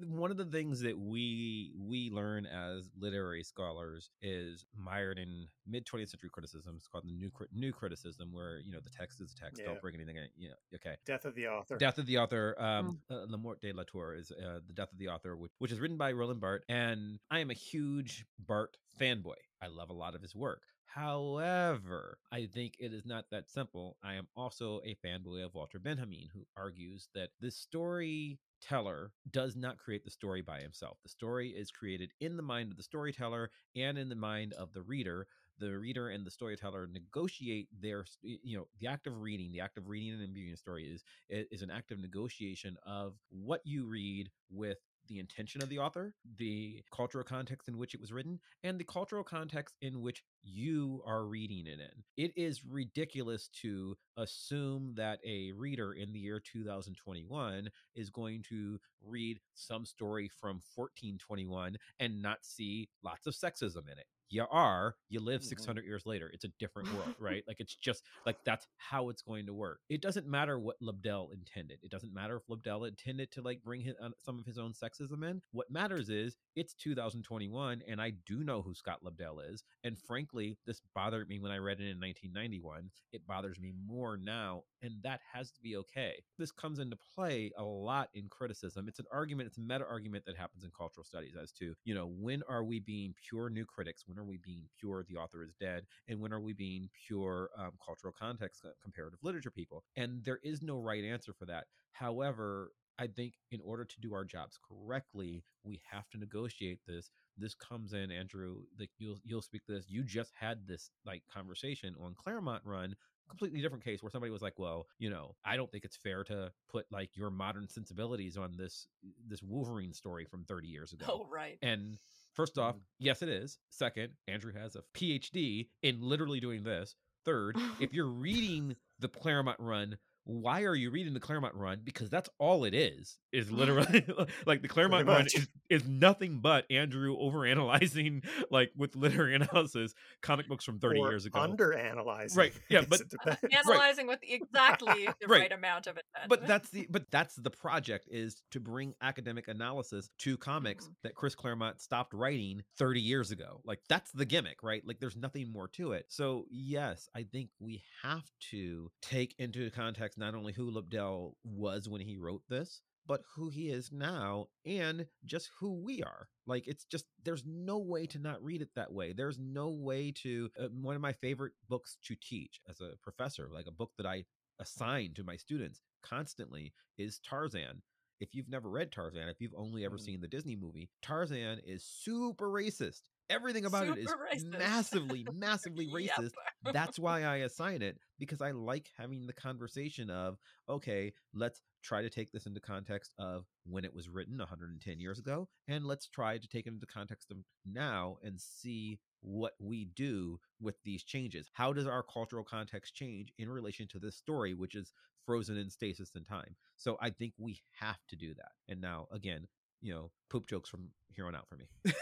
[0.06, 5.84] one of the things that we we learn as literary scholars is mired in mid
[5.84, 9.32] 20th century criticism it's called the new new criticism where you know the text is
[9.32, 9.70] a text Yeah.
[9.70, 11.76] don't bring anything in you know okay Death of the author.
[11.76, 14.98] Death of the Author, um, uh, La Mort de l'Auteur is uh, the Death of
[14.98, 18.76] the Author, which, which is written by Roland Barthes, and I am a huge Barthes
[19.00, 19.34] fanboy.
[19.62, 20.62] I love a lot of his work.
[20.88, 23.96] However, I think it is not that simple.
[24.02, 29.78] I am also a fanboy of Walter Benjamin, who argues that the storyteller does not
[29.78, 30.98] create the story by himself.
[31.02, 34.72] The story is created in the mind of the storyteller and in the mind of
[34.72, 35.26] the reader
[35.58, 39.76] the reader and the storyteller negotiate their you know the act of reading the act
[39.76, 43.84] of reading and imbuing a story is is an act of negotiation of what you
[43.84, 48.38] read with the intention of the author, the cultural context in which it was written,
[48.62, 52.24] and the cultural context in which you are reading it in.
[52.24, 58.78] It is ridiculous to assume that a reader in the year 2021 is going to
[59.04, 64.94] read some story from 1421 and not see lots of sexism in it you are
[65.08, 65.44] you live Mhm.
[65.44, 67.44] 600 years later it's a different world right?
[67.48, 69.80] Like it's just like that's how it's going to work.
[69.88, 73.80] It doesn't matter what lobdell intended it doesn't matter if lobdell intended to like bring
[73.80, 75.40] his, uh, some of his own sexism in.
[75.52, 80.56] What matters is it's 2021 and i do know who scott lobdell is and frankly
[80.66, 84.94] this bothered me when i read it in 1991 it bothers me more now and
[85.02, 86.22] that has to be okay.
[86.38, 90.24] This comes into play a lot in criticism it's an argument it's a meta argument
[90.26, 93.64] that happens in cultural studies as to you know when are we being pure new
[93.64, 96.88] critics when are we being pure the author is dead and when are we being
[97.06, 101.46] pure um, cultural context uh, comparative literature people and there is no right answer for
[101.46, 101.66] that.
[101.92, 107.10] However i think in order to do our jobs correctly we have to negotiate this.
[107.36, 111.22] This comes in andrew like you'll you'll speak to this you just had this like
[111.32, 112.96] conversation on claremont run
[113.28, 116.24] completely different case where somebody was like well you know i don't think it's fair
[116.24, 118.88] to put like your modern sensibilities on this
[119.26, 121.06] this wolverine story from 30 years ago.
[121.08, 121.58] Oh right.
[121.62, 121.98] And
[122.38, 122.80] first off, Mhm.
[123.00, 123.58] yes, it is.
[123.68, 126.94] Second, Andrew has a PhD in literally doing this.
[127.24, 129.98] Third, if you're reading the Claremont run,
[130.28, 131.80] why are you reading the Claremont run?
[131.82, 133.16] Because that's all it is.
[133.32, 134.04] Is literally
[134.46, 140.46] like the Claremont run is, is nothing but Andrew overanalyzing, like with literary analysis, comic
[140.46, 141.40] books from 30 or years ago.
[141.40, 142.36] Under analyzing.
[142.38, 143.40] Right, yeah, but- it depends.
[143.66, 145.40] analyzing with exactly the Right.
[145.40, 149.48] right amount of intent but that's the but that's the project is to bring academic
[149.48, 150.94] analysis to comics Mhm.
[151.04, 153.60] that Chris Claremont stopped writing 30 years ago.
[153.64, 154.82] Like that's the gimmick, right?
[154.86, 156.04] Like there's nothing more to it.
[156.08, 161.88] So yes, I think we have to take into context not only who Lobdell was
[161.88, 166.28] when he wrote this, but who he is now and just who we are.
[166.46, 169.12] Like it's just there's no way to not read it that way.
[169.14, 173.48] There's no way to uh, one of my favorite books to teach as a professor,
[173.52, 174.24] like a book that I
[174.60, 177.82] assign to my students constantly is Tarzan.
[178.20, 180.00] If you've never read Tarzan, if you've only ever Mhm.
[180.04, 183.02] seen the Disney movie, Tarzan is super racist.
[183.30, 184.44] Everything about it is racist.
[184.58, 186.16] massively, massively Yep.
[186.18, 186.32] racist.
[186.62, 190.38] That's why I assign it because I like having the conversation of,
[190.68, 195.18] okay, let's try to take this into context of when it was written 110 years
[195.18, 199.84] ago, and let's try to take it into context of now and see what we
[199.84, 201.50] do with these changes.
[201.52, 204.92] How does our cultural context change in relation to this story, which is
[205.26, 206.56] frozen in stasis in time?
[206.76, 208.52] So I think we have to do that.
[208.68, 209.46] And now, again,
[209.80, 211.66] you know, poop jokes from here on out for me.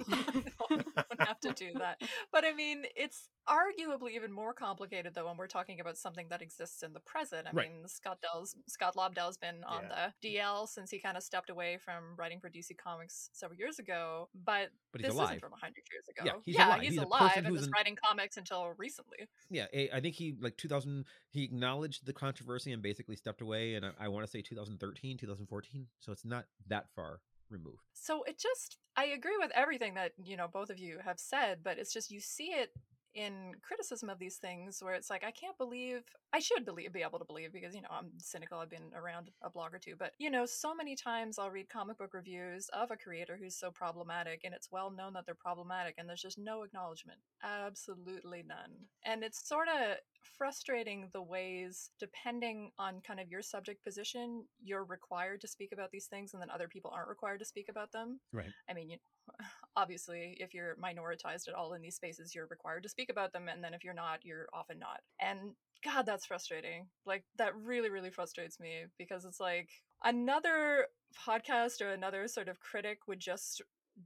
[0.00, 2.00] I don't have to do that.
[2.32, 6.42] But I mean, it's arguably even more complicated though when we're talking about something that
[6.42, 7.46] exists in the present.
[7.46, 7.70] I Right.
[7.72, 11.78] mean, Scott Dell's Scott Lobdell's been on the DL since he kind of stepped away
[11.78, 15.28] from writing for DC Comics several years ago, but, But he's this alive.
[15.30, 16.22] isn't from 100 years ago.
[16.24, 16.80] Yeah, he's yeah, alive.
[16.80, 19.18] he's, He's alive and was an- writing comics until recently.
[19.50, 21.04] yeah, eh, I think he like 2000.
[21.30, 23.74] He acknowledged the controversy and basically stepped away.
[23.74, 25.86] And I, I want to say 2013, 2014.
[26.00, 27.20] So it's not that far
[27.50, 27.82] removed.
[27.94, 31.58] So it just I agree with everything that, you know, both of you have said,
[31.62, 32.70] but it's just you see it
[33.16, 36.02] in criticism of these things where it's like I can't believe
[36.34, 39.30] I should believe be able to believe because you know I'm cynical I've been around
[39.42, 42.68] a blog or two but you know so many times I'll read comic book reviews
[42.74, 46.20] of a creator who's so problematic and it's well known that they're problematic and there's
[46.20, 48.72] just no acknowledgement absolutely none
[49.06, 49.96] and it's sort of
[50.38, 55.90] frustrating the ways depending on kind of your subject position you're required to speak about
[55.90, 58.52] these things and then other people aren't required to speak about them Right.
[58.68, 58.98] I mean, you
[59.76, 63.48] obviously, if you're minoritized at all in these spaces, you're required to speak about them,
[63.48, 65.00] and then if you're not, you're often not.
[65.20, 65.52] And
[65.84, 66.86] God, that's frustrating.
[67.04, 69.68] Like that really, really frustrates me because it's like
[70.04, 70.86] another
[71.26, 73.62] podcast or another sort of critic would just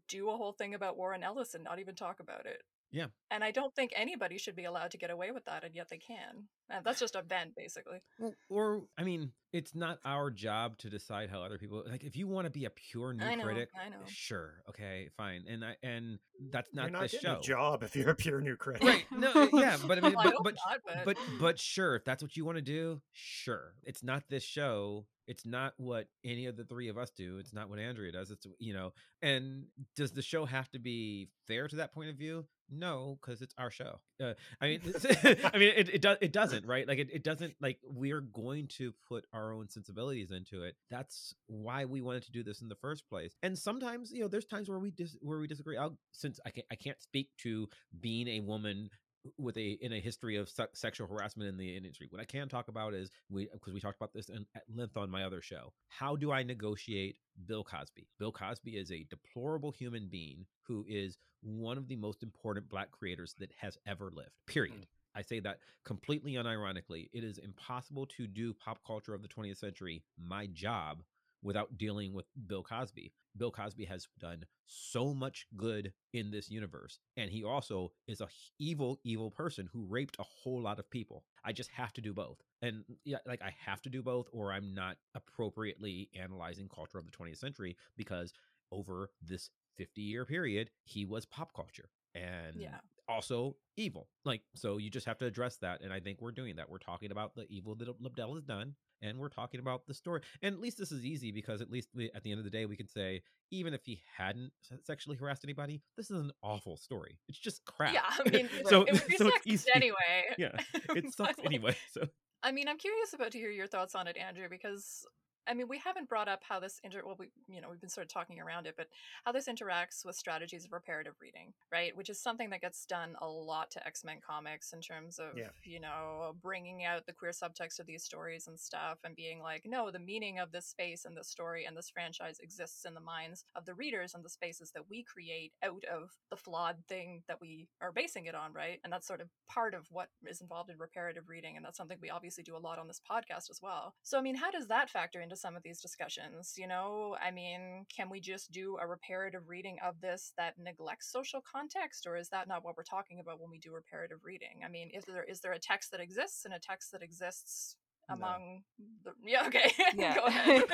[0.09, 2.63] do a whole thing about Warren Ellis and not even talk about it.
[2.93, 3.07] Yeah.
[3.31, 5.89] And I don't think anybody should be allowed to get away with that, and yet
[5.91, 6.49] they can.
[6.69, 7.99] And that's just a vent, basically.
[8.19, 12.03] Well, or I mean, it's not our job to decide how other people like.
[12.03, 13.97] If you want to be a pure new I know, critic, I eh, know.
[14.07, 15.45] sure, okay, fine.
[15.49, 16.19] And I and
[16.51, 17.39] that's not not getting show.
[17.39, 18.83] a job if you're a pure new critic.
[18.83, 19.05] Right.
[19.13, 21.95] No, eh, yeah, but I mean, Well, but, hope but, not, but- but but sure,
[21.95, 23.75] if that's what you want to do, sure.
[23.85, 25.07] It's not this show.
[25.31, 27.39] It's not what any of the three of us do.
[27.39, 28.33] It's not what Andrea does.
[28.33, 28.93] It's you know.
[29.23, 32.47] And does the show have to be fair to that point of view?
[32.69, 34.01] No, because it's our show.
[34.21, 34.81] Uh, I mean,
[35.25, 36.19] I mean, it, it does.
[36.21, 36.87] It doesn't, right?
[36.87, 37.55] Like, it, it doesn't.
[37.61, 40.75] Like, we're going to put our own sensibilities into it.
[40.91, 43.37] That's why we wanted to do this in the first place.
[43.45, 45.77] And sometimes, you know, there's times where we dis- where we disagree.
[45.77, 47.69] I'll, since I can't, I can't speak to
[48.01, 48.91] being a woman
[49.39, 52.07] with a in a history of se- sexual harassment in the industry.
[52.11, 54.97] What I can talk about is we because we talked about this in, at length
[54.97, 55.73] on my other show.
[55.89, 58.07] How do I negotiate Bill Cosby?
[58.19, 62.91] Bill Cosby is a deplorable human being who is one of the most important black
[62.91, 64.33] creators that has ever lived.
[64.47, 64.83] Period.
[64.83, 64.87] Mm.
[65.15, 67.09] I say that completely unironically.
[67.13, 71.03] It is impossible to do pop culture of the 20th century, my job,
[71.43, 73.13] without dealing with Bill Cosby.
[73.37, 76.99] Bill Cosby has done so much good in this universe.
[77.17, 81.25] And he also is a evil, evil person who raped a whole lot of people.
[81.45, 82.39] I just have to do both.
[82.63, 86.99] And mm, yeah, like I have to do both, or I'm not appropriately analyzing culture
[86.99, 88.33] of the 20th century because
[88.73, 91.89] over this 50 year period, he was pop culture.
[92.15, 92.81] And Yeah.
[93.09, 94.09] also evil.
[94.25, 95.81] Like, so you just have to address that.
[95.83, 96.69] And I think we're doing that.
[96.69, 100.21] We're talking about the evil that Lobdell has done, and we're talking about the story.
[100.43, 102.51] And at least this is easy because at least we, at the end of the
[102.51, 104.53] day, we can say, even if he hadn't
[104.85, 107.19] sexually harassed anybody, this is an awful story.
[107.29, 107.95] It's just crap.
[107.95, 109.71] Yeah, I mean, so, it would be so it's easy.
[109.75, 110.35] anyway.
[110.39, 110.53] Yeah,
[110.91, 111.77] it sucks anyway.
[111.93, 112.07] So
[112.43, 115.05] I mean, I'm curious about to hear your thoughts on it, Andrew, because
[115.51, 117.91] I mean, we haven't brought up how this inter well, we you know we've been
[117.91, 118.87] sort of talking around it, but
[119.25, 121.97] how this interacts with strategies of reparative reading, right?
[121.97, 125.37] Which is something that gets done a lot to X Men comics in terms of
[125.37, 125.51] Yeah.
[125.65, 129.63] you know bringing out the queer subtext of these stories and stuff, and being like,
[129.67, 133.01] no, the meaning of this space and this story and this franchise exists in the
[133.01, 137.23] minds of the readers and the spaces that we create out of the flawed thing
[137.27, 138.79] that we are basing it on, right?
[138.85, 141.99] And that's sort of part of what is involved in reparative reading, and that's something
[142.01, 143.95] we obviously do a lot on this podcast as well.
[144.05, 146.55] So, I mean, how does that factor into some of these discussions?
[146.57, 151.11] You know, I mean, can we just do a reparative reading of this that neglects
[151.11, 154.61] social context, or is that not what we're talking about when we do reparative reading?
[154.65, 157.77] I mean, is there is there a text that exists and a text that exists
[158.11, 158.17] No.
[158.17, 158.63] among
[159.05, 160.15] the yeah okay Yeah.
[160.15, 160.65] go ahead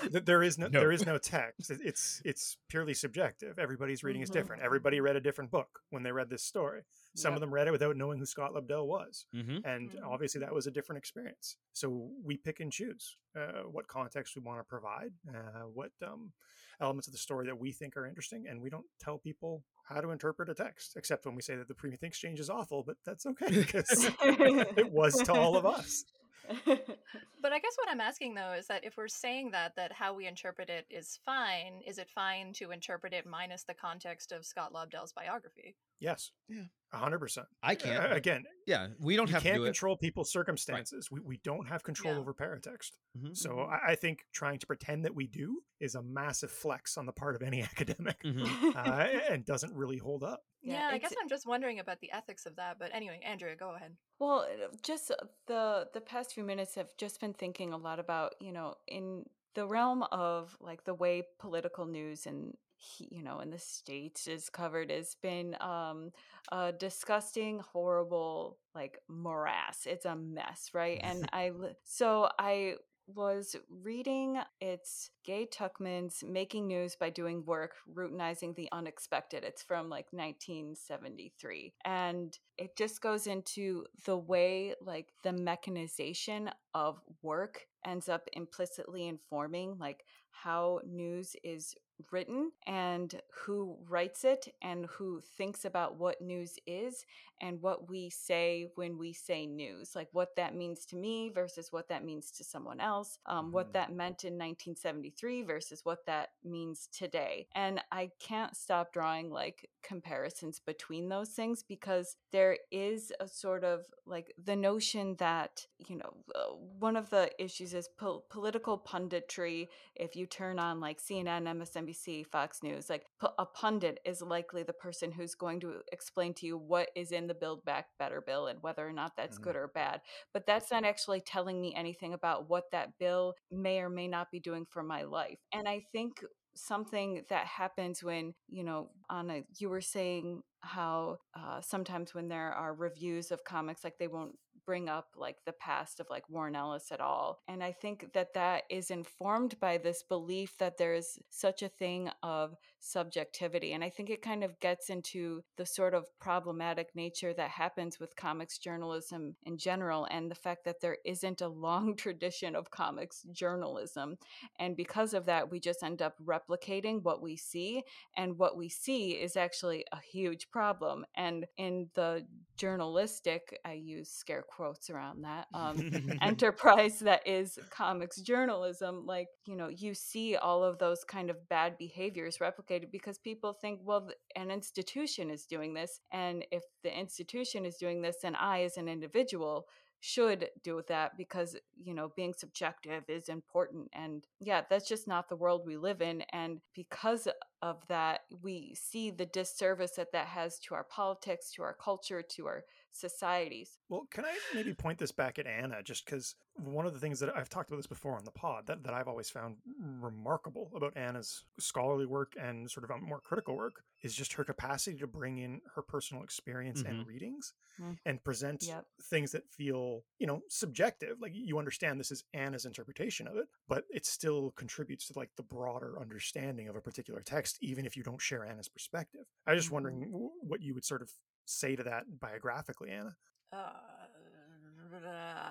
[0.12, 0.80] Th- there is no, No.
[0.80, 1.70] there is no text.
[1.70, 3.58] It's it's purely subjective.
[3.58, 4.34] Everybody's reading is Mhm.
[4.34, 4.62] different.
[4.62, 6.82] Everybody read a different book when they read this story.
[7.14, 7.36] Some Yep.
[7.36, 9.58] of them read it without knowing who Scott Lobdell was, mm-hmm.
[9.64, 10.02] and Mhm.
[10.04, 11.56] obviously that was a different experience.
[11.72, 16.32] So we pick and choose uh, what context we want to provide, uh, what um,
[16.80, 20.00] elements of the story that we think are interesting, and we don't tell people how
[20.00, 22.82] to interpret a text, except when we say that the Promethium exchange is awful.
[22.82, 26.04] But that's okay because it was to all of us.
[26.66, 30.14] but I guess what I'm asking though is that if we're saying that that how
[30.14, 34.44] we interpret it is fine, is it fine to interpret it minus the context of
[34.44, 35.76] Scott Lobdell's biography?
[35.98, 36.30] Yes.
[36.48, 36.64] Yeah.
[36.92, 37.46] hundred percent.
[37.62, 38.12] I can't.
[38.12, 41.10] Uh, again, yeah, we don't have can't to do control people's circumstances.
[41.10, 42.20] We, we don't have control Yeah.
[42.20, 42.92] over paratext.
[43.14, 43.22] it.
[43.24, 43.36] Mhm.
[43.36, 43.68] So Mhm.
[43.70, 47.12] I, I think trying to pretend that we do is a massive flex on the
[47.12, 48.76] part of any academic Mhm.
[48.76, 50.44] uh, and doesn't really hold up.
[50.66, 52.78] Yeah, I guess I'm just wondering about the ethics of that.
[52.78, 53.92] But anyway, Andrea, go ahead.
[54.18, 55.14] Well, uh, just uh,
[55.46, 59.24] the the past few minutes have just been thinking a lot about you know in
[59.54, 64.26] the realm of like the way political news and he- you know in the states
[64.28, 66.10] is covered has been um
[66.52, 71.50] a disgusting horrible like morass it's a mess right and i
[71.84, 72.74] so i
[73.06, 79.44] was reading it's Gaye Tuchman's Making News by Doing Work, Routinizing the Unexpected.
[79.44, 81.74] It's from like 1973.
[81.84, 89.06] And it just goes into the way like the mechanization of work ends up implicitly
[89.06, 91.74] informing like how news is
[92.10, 97.04] written and who writes it and who thinks about what news is
[97.40, 101.72] and what we say when we say news like what that means to me versus
[101.72, 103.72] what that means to someone else um, what Mhm.
[103.72, 109.68] that meant in 1973 versus what that means today and i can't stop drawing like
[109.82, 115.96] comparisons between those things because there is a sort of like the notion that you
[115.96, 121.00] know uh, one of the issues is po- political punditry if you turn on like
[121.00, 123.06] CNN, MSNBC, Fox News, like
[123.38, 127.26] a pundit is likely the person who's going to explain to you what is in
[127.26, 129.42] the Build Back Better bill and whether or not that's Mhm.
[129.42, 130.00] good or bad.
[130.32, 134.30] But that's not actually telling me anything about what that bill may or may not
[134.30, 135.38] be doing for my life.
[135.52, 136.24] And I think
[136.54, 142.28] something that happens when you know on a you were saying how uh, sometimes when
[142.28, 144.36] there are reviews of comics like they won't
[144.66, 147.40] bring up like the past of like Warren Ellis at all.
[147.48, 151.68] And I think that that is informed by this belief that there is such a
[151.68, 153.72] thing of subjectivity.
[153.72, 157.98] And I think it kind of gets into the sort of problematic nature that happens
[157.98, 162.70] with comics journalism in general and the fact that there isn't a long tradition of
[162.70, 164.16] comics journalism.
[164.58, 167.82] And because of that, we just end up replicating what we see.
[168.16, 171.04] And what we see is actually a huge problem.
[171.16, 175.90] And in the journalistic, I use scare quotes around that, um,
[176.22, 181.48] enterprise that is comics journalism, like, you know, you see all of those kind of
[181.48, 186.00] bad behaviors replicated because people think, well, an institution is doing this.
[186.12, 189.66] And if the institution is doing this, then I, as an individual,
[190.00, 195.08] should do with that because you know being subjective is important and yeah that's just
[195.08, 197.26] not the world we live in and because
[197.62, 202.22] of that we see the disservice that that has to our politics to our culture
[202.22, 202.64] to our
[202.96, 206.98] societies Well, can I maybe point this back at Anna just because one of the
[207.00, 209.56] things that I've talked about this before on the pod that, that I've always found
[210.00, 214.44] remarkable about Anna's scholarly work and sort of um, more critical work is just her
[214.44, 217.98] capacity to bring in her personal experience and readings Mm.
[218.06, 218.86] and present Yep.
[219.02, 221.20] things that feel, you know, subjective.
[221.20, 225.28] Like you understand this is Anna's interpretation of it, but it still contributes to like
[225.36, 229.26] the broader understanding of a particular text, even if you don't share Anna's perspective.
[229.46, 229.74] I was just Mhm.
[229.74, 230.02] wondering
[230.40, 231.12] what you would sort of
[231.46, 233.16] say to that biographically, Anna.
[233.52, 233.72] Uh,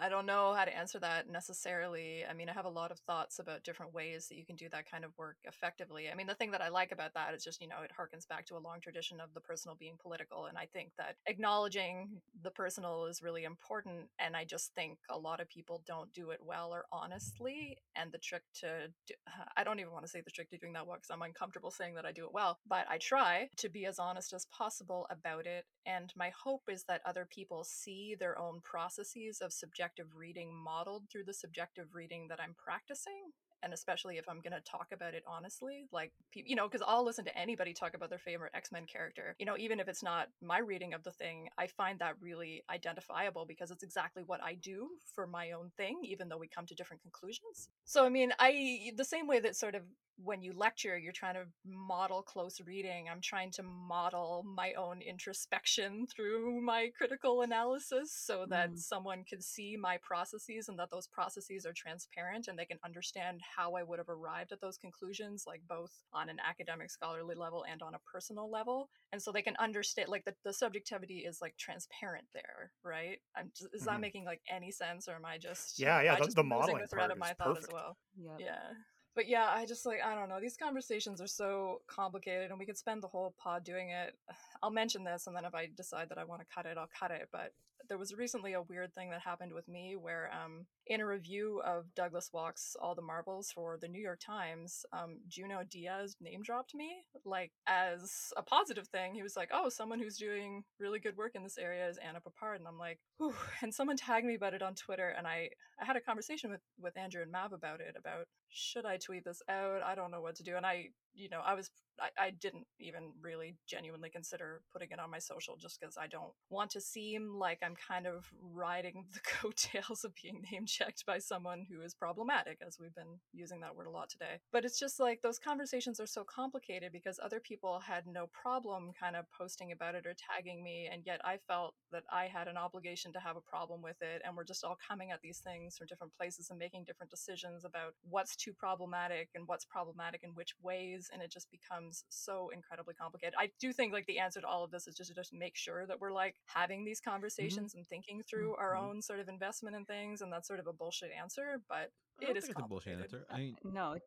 [0.01, 2.23] I don't know how to answer that necessarily.
[2.29, 4.69] I mean, I have a lot of thoughts about different ways that you can do
[4.69, 6.09] that kind of work effectively.
[6.11, 8.27] I mean, the thing that I like about that is just, you know, it harkens
[8.27, 10.45] back to a long tradition of the personal being political.
[10.45, 14.09] And I think that acknowledging the personal is really important.
[14.19, 17.77] And I just think a lot of people don't do it well or honestly.
[17.95, 19.13] And the trick to, do,
[19.57, 21.71] I don't even want to say the trick to doing that well because I'm uncomfortable
[21.71, 25.07] saying that I do it well, but I try to be as honest as possible
[25.09, 25.65] about it.
[25.85, 31.03] And my hope is that other people see their own processes of subjective reading modeled
[31.11, 33.31] through the subjective reading that I'm practicing.
[33.63, 37.03] And especially if I'm going to talk about it honestly, like, you know, because I'll
[37.03, 39.35] listen to anybody talk about their favorite X Men character.
[39.39, 42.63] You know, even if it's not my reading of the thing, I find that really
[42.69, 46.67] identifiable because it's exactly what I do for my own thing, even though we come
[46.67, 47.69] to different conclusions.
[47.85, 49.81] So, I mean, I, the same way that sort of
[50.17, 53.07] when you lecture, you're trying to model close reading.
[53.11, 58.77] I'm trying to model my own introspection through my critical analysis so that Mm.
[58.79, 63.41] someone can see my processes and that those processes are transparent and they can understand
[63.41, 67.65] how I would have arrived at those conclusions, like both on an academic scholarly level
[67.65, 68.89] and on a personal level.
[69.11, 73.19] And so they can understand, like, the, the subjectivity is like transparent there, right?
[73.35, 74.01] I'm just, is that Mhm.
[74.01, 76.81] making like any sense or am I just, Yeah, yeah, I the- just the modeling
[76.83, 77.67] the thread part of my is thought perfect.
[77.67, 77.97] as well?
[78.17, 78.39] yep.
[78.39, 78.73] Yeah.
[79.15, 80.41] But yeah, I just like I don't know.
[80.41, 84.15] These conversations are so complicated and we could spend the whole pod doing it.
[84.63, 86.89] I'll mention this and then if I decide that I want to cut it, I'll
[86.99, 87.53] cut it, but
[87.87, 91.61] there was recently a weird thing that happened with me where um in a review
[91.65, 96.43] of Douglas Wolk's All the Marvels for the New York Times, um, Junot Diaz name
[96.43, 99.15] dropped me, like as a positive thing.
[99.15, 102.19] He was like, Oh, someone who's doing really good work in this area is Anna
[102.19, 102.57] Peppard.
[102.57, 103.33] And I'm like, Whew.
[103.61, 105.49] and someone tagged me about it on Twitter and I,
[105.81, 109.25] I had a conversation with, with Andrew and Mav about it, about should I tweet
[109.25, 109.81] this out?
[109.83, 110.55] I don't know what to do.
[110.55, 111.69] And I, you know, I was
[111.99, 116.07] I, I didn't even really genuinely consider putting it on my social just because I
[116.07, 121.05] don't want to seem like I'm kind of riding the coattails of being name checked
[121.05, 124.39] by someone who is problematic, as we've been using that word a lot today.
[124.51, 128.91] But it's just like those conversations are so complicated because other people had no problem
[128.99, 132.47] kind of posting about it or tagging me, and yet I felt that I had
[132.47, 135.39] an obligation to have a problem with it, and we're just all coming at these
[135.39, 140.21] things from different places and making different decisions about what's too problematic and what's problematic
[140.23, 143.33] in which ways, and it just becomes so incredibly complicated.
[143.37, 145.55] I do think like the answer to all of this is just to just make
[145.55, 147.79] sure that we're like having these conversations mm-hmm.
[147.79, 148.61] and thinking through mm-hmm.
[148.61, 151.91] our own sort of investment in things, and that's sort of a bullshit answer, but
[152.21, 153.25] it is a bullshit answer.
[153.29, 153.97] I mean, no.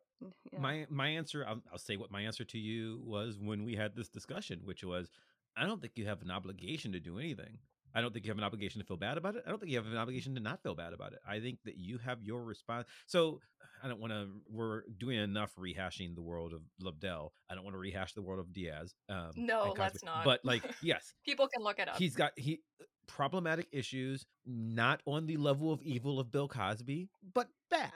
[0.51, 0.59] Yeah.
[0.59, 3.95] My my answer, I'll, I'll say what my answer to you was when we had
[3.95, 5.09] this discussion, which was,
[5.55, 7.59] I don't think you have an obligation to do anything.
[7.93, 9.43] I don't think you have an obligation to feel bad about it.
[9.45, 11.19] I don't think you have an obligation to not feel bad about it.
[11.27, 12.87] I think that you have your response.
[13.07, 13.39] So
[13.83, 14.27] I don't want to.
[14.49, 17.29] We're doing enough rehashing the world of Lobdell.
[17.49, 18.93] I don't want to rehash the world of Diaz.
[19.07, 20.25] Um, no, let's not.
[20.25, 21.97] But like, yes, people can look it up.
[21.97, 22.61] He's got he
[23.07, 27.91] problematic issues, not on the level of evil of Bill Cosby, but bad.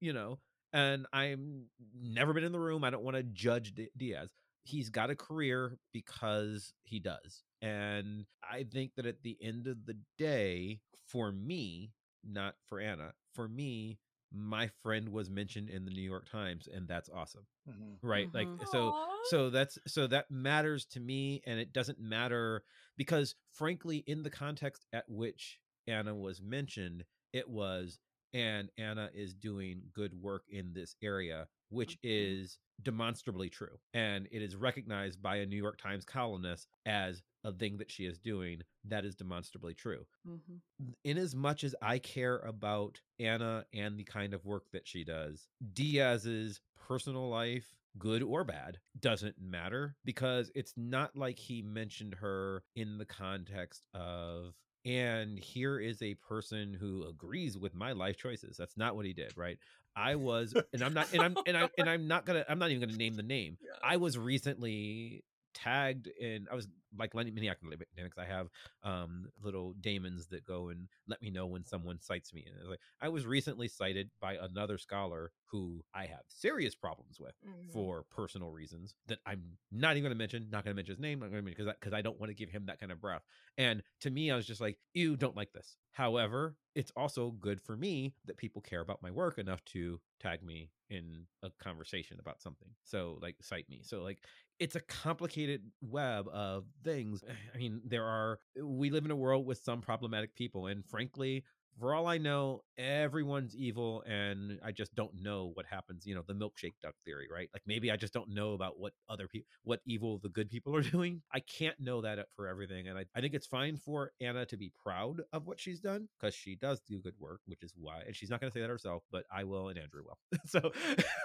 [0.00, 0.38] You know,
[0.72, 1.66] and I'm
[2.00, 2.84] never been in the room.
[2.84, 4.30] I don't want to judge D- Diaz.
[4.68, 9.84] He's got a career because he does and I think that at the end of
[9.86, 11.92] the day, for me,
[12.24, 13.98] not for Anna, for me,
[14.32, 17.46] my friend was mentioned in the New York Times, and that's awesome.
[17.68, 18.06] Mm-hmm.
[18.06, 18.30] Right.
[18.30, 18.58] Mm-hmm.
[18.58, 19.06] Like so Aww.
[19.24, 22.62] so that's so that matters to me, and it doesn't matter
[22.96, 27.98] because frankly, in the context at which Anna was mentioned, it was
[28.34, 32.08] and Anna is doing good work in this area, which mm-hmm.
[32.10, 33.78] is demonstrably true.
[33.92, 38.04] And it is recognized by a New York Times columnist as a thing that she
[38.04, 40.06] is doing that is demonstrably true.
[40.28, 40.90] Mm-hmm.
[41.04, 45.04] In as much as I care about Anna and the kind of work that she
[45.04, 52.14] does, Diaz's personal life, good or bad, doesn't matter because it's not like he mentioned
[52.14, 54.54] her in the context of
[54.84, 59.12] and here is a person who agrees with my life choices that's not what he
[59.12, 59.58] did right
[59.96, 62.70] i was and i'm not and i'm and, I, and i'm not gonna i'm not
[62.70, 63.70] even gonna name the name yeah.
[63.82, 65.24] i was recently
[65.62, 68.48] tagged in i was like Lenny Maniac Dynamics, I have
[68.82, 72.46] um, little daemons that go and let me know when someone cites me.
[72.46, 77.34] And like I was recently cited by another scholar who I have serious problems with
[77.46, 77.72] mm-hmm.
[77.72, 79.42] for personal reasons that I'm
[79.72, 80.48] not even going to mention.
[80.50, 81.20] Not going to mention his name.
[81.20, 83.00] Not going to because because I, I don't want to give him that kind of
[83.00, 83.22] breath.
[83.56, 85.76] And to me, I was just like, you don't like this.
[85.92, 90.42] However, it's also good for me that people care about my work enough to tag
[90.42, 92.68] me in a conversation about something.
[92.84, 93.80] So like cite me.
[93.82, 94.18] So like
[94.58, 97.22] it's a complicated web of things.
[97.54, 100.66] I mean, there are, we live in a world with some problematic people.
[100.66, 101.44] And frankly,
[101.78, 106.06] for all I know, everyone's evil, and I just don't know what happens.
[106.06, 107.48] You know, the milkshake duck theory, right?
[107.52, 110.74] Like maybe I just don't know about what other people, what evil the good people
[110.76, 111.22] are doing.
[111.32, 114.56] I can't know that for everything, and I, I think it's fine for Anna to
[114.56, 118.02] be proud of what she's done because she does do good work, which is why,
[118.06, 120.18] and she's not going to say that herself, but I will, and Andrew will.
[120.46, 120.72] so,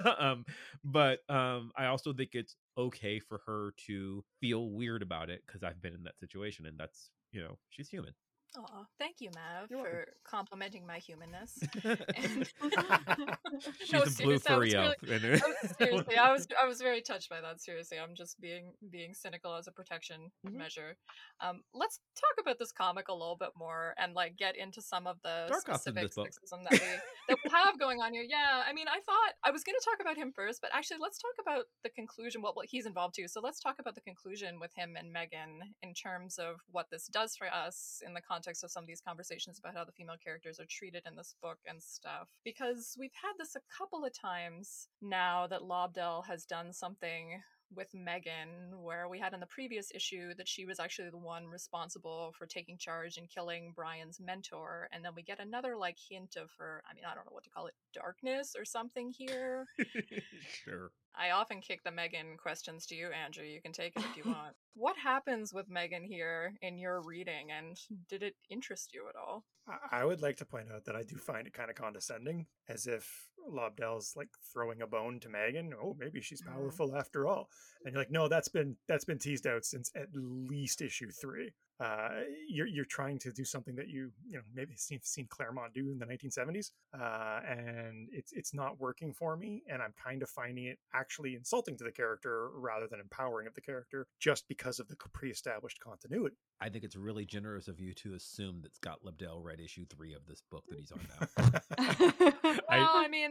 [0.18, 0.46] um,
[0.84, 5.64] but um, I also think it's okay for her to feel weird about it because
[5.64, 8.14] I've been in that situation, and that's you know she's human.
[8.56, 10.14] Oh, thank you, Mav, You're for welcome.
[10.24, 11.58] complimenting my humanness.
[11.84, 12.52] and...
[13.84, 14.96] She's no, a blue furry elf.
[15.02, 15.42] Really,
[15.78, 17.62] seriously, I was I was very touched by that.
[17.62, 20.58] Seriously, I'm just being being cynical as a protection mm-hmm.
[20.58, 20.98] measure.
[21.42, 25.08] Um, let's talk about this comic a little bit more and like get into some
[25.08, 26.80] of the Dark specific sexism that we
[27.30, 28.26] that we have going on here.
[28.28, 30.98] Yeah, I mean, I thought I was going to talk about him first, but actually,
[31.02, 32.42] let's talk about the conclusion.
[32.42, 35.74] Well, well, he's involved too, so let's talk about the conclusion with him and Meggan
[35.82, 38.88] in terms of what this does for us in the context context of some of
[38.88, 42.28] these conversations about how the female characters are treated in this book and stuff.
[42.44, 47.42] Because we've had this a couple of times now that Lobdell has done something
[47.76, 51.48] with Meggan, where we had in the previous issue that she was actually the one
[51.48, 54.90] responsible for taking charge and killing Brian's mentor.
[54.92, 57.46] And then we get another like hint of her, I mean, I don't know what
[57.46, 59.66] to call it, darkness or something here.
[60.66, 60.92] sure.
[61.16, 63.46] I often kick the Meggan questions to you, Andrew.
[63.46, 64.56] You can take it if you want.
[64.74, 67.78] what happens with Meggan here in your reading, and
[68.10, 69.44] did it interest you at all?
[69.92, 72.88] I would like to point out that I do find it kind of condescending, as
[72.88, 75.74] if Lobdell's like throwing a bone to Meggan.
[75.82, 76.54] Oh, maybe she's mm-hmm.
[76.54, 77.00] powerful mm.
[77.00, 77.50] after all.
[77.86, 81.54] And you're like, no, that's been that's been teased out since at least issue three.
[81.80, 85.74] Uh, you're you're trying to do something that you you know maybe seen seen Claremont
[85.74, 90.22] do in the 1970s, uh, and it's it's not working for me, and I'm kind
[90.22, 94.48] of finding it actually insulting to the character rather than empowering of the character, just
[94.48, 96.36] because of the pre-established continuity.
[96.62, 100.14] I think it's really generous of you to assume that Scott Lobdell read issue three
[100.14, 102.32] of this book that he's on now.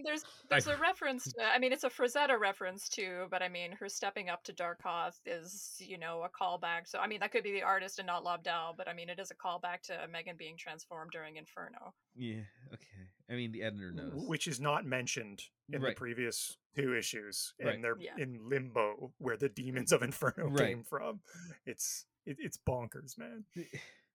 [0.04, 1.32] well, I, mean, there's there's I, a reference.
[1.32, 4.52] To, I mean, it's a Frazetta reference too, but I mean, her stepping up to
[4.52, 6.86] Darkoth is, you know, a callback.
[6.86, 9.18] So I mean, that could be the artist and not Lobdell, but I mean, it
[9.18, 11.94] is a callback to Meggan being transformed during Inferno.
[12.14, 12.42] Yeah.
[12.72, 13.08] Okay.
[13.30, 15.94] I mean, the editor knows, which is not mentioned in right.
[15.94, 17.82] the previous two issues, and right.
[17.82, 18.22] they're yeah.
[18.22, 20.68] in limbo where the demons of Inferno right.
[20.68, 21.20] came from.
[21.64, 23.44] It's it, it's bonkers, man.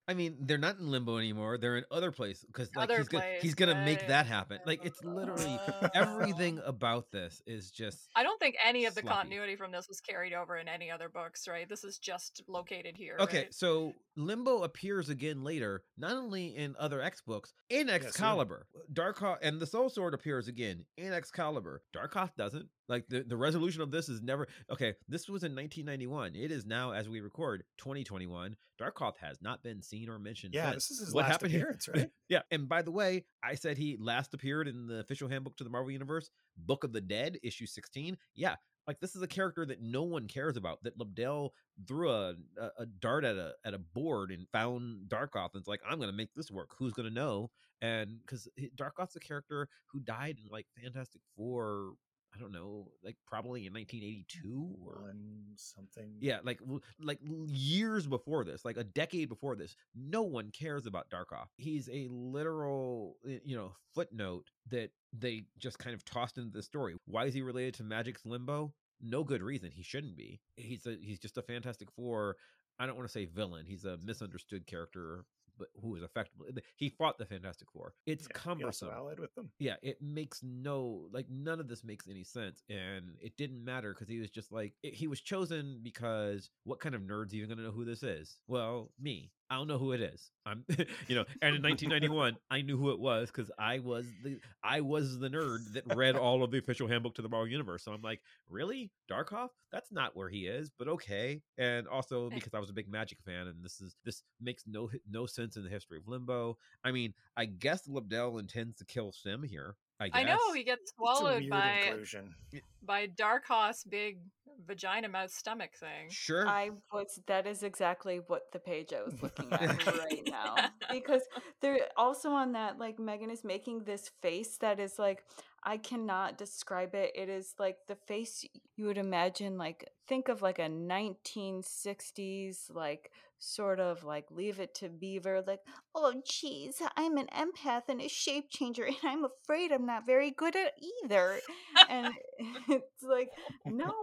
[0.09, 1.57] I mean, they're not in limbo anymore.
[1.57, 3.83] They're in other places because like other he's gonna he's gonna right.
[3.83, 4.59] make that happen.
[4.65, 5.59] Like it's literally
[5.93, 8.09] everything about this is just.
[8.15, 9.17] I don't think any of the sloppy.
[9.17, 11.67] continuity from this was carried over in any other books, right?
[11.67, 13.17] This is just located here.
[13.19, 13.53] Okay, right?
[13.53, 18.65] so Limbo appears again later, not only in other X books, in Excalibur.
[18.73, 21.81] Uh, yes, Darkoth and the Soul Sword appears again in Excalibur.
[21.93, 22.69] Darkoth doesn't.
[22.87, 24.93] Like the, the resolution of this is never okay.
[25.09, 26.35] This was in 1991.
[26.35, 28.55] It is now, as we record, 2021.
[28.79, 30.53] Darkoth has not been seen or mentioned.
[30.53, 31.95] Yeah, this is his what last happened appearance, here?
[32.03, 32.09] right?
[32.29, 35.63] yeah, and by the way, I said he last appeared in the official handbook to
[35.63, 38.17] the Marvel Universe, Book of the Dead, issue 16.
[38.35, 38.55] Yeah,
[38.87, 40.81] like this is a character that no one cares about.
[40.83, 41.49] That Lobdell
[41.87, 45.67] threw a, a, a dart at a at a board and found Darkoth and it's
[45.67, 46.71] like, I'm gonna make this work.
[46.79, 47.51] Who's gonna know?
[47.81, 51.93] And because Darkoth's a character who died in like Fantastic Four
[52.37, 56.15] I don't know, like probably in 1982 or One something.
[56.19, 56.59] Yeah, like
[56.99, 61.47] like years before this, like a decade before this, no one cares about Darkoth.
[61.57, 66.95] He's a literal, you know, footnote that they just kind of tossed into the story.
[67.05, 68.73] Why is he related to Magik's Limbo?
[69.01, 69.71] No good reason.
[69.71, 70.41] He shouldn't be.
[70.55, 72.35] He's a he's just a Fantastic Four.
[72.79, 73.65] I don't want to say villain.
[73.65, 75.25] He's a misunderstood character
[75.57, 77.93] but who was effectively he fought the Fantastic Four.
[78.05, 78.89] It's yeah, cumbersome.
[78.89, 79.49] allied with them.
[79.59, 83.93] Yeah, it makes no like none of this makes any sense, and it didn't matter
[83.93, 87.49] because he was just like it, he was chosen because what kind of nerds even
[87.49, 88.39] gonna know who this is?
[88.47, 89.31] Well, me.
[89.49, 90.29] I don't know who it is.
[90.45, 90.65] I'm,
[91.07, 94.81] you know, and in 1991, I knew who it was because I was the I
[94.81, 97.83] was the nerd that read all of the official handbook to the Marvel Universe.
[97.83, 99.49] So I'm like, really, Darkoth?
[99.71, 101.41] That's not where he is, but okay.
[101.57, 102.35] And also eh.
[102.35, 105.55] because I was a big Magik fan, and this is this makes no no sense
[105.55, 106.57] in the history of Limbo.
[106.83, 109.75] I mean, I guess Lobdell intends to kill S'ym here.
[109.99, 112.35] I, I know he gets swallowed by inclusion.
[112.83, 114.19] by Darkoth's big
[114.65, 116.09] vagina mouth stomach thing.
[116.09, 116.47] Sure.
[116.47, 120.55] I was that is exactly what the page I was looking at right now.
[120.91, 121.23] Because
[121.61, 125.23] they're also on that like Meggan is making this face that is like
[125.63, 127.11] I cannot describe it.
[127.15, 128.45] It is like the face
[128.75, 134.73] you would imagine like think of like a 1960s like sort of like leave it
[134.73, 135.59] to beaver like
[135.93, 140.31] oh jeez i'm an empath and a shape changer and i'm afraid i'm not very
[140.31, 141.37] good at either
[141.89, 142.13] and
[142.67, 143.29] it's like
[143.65, 143.93] no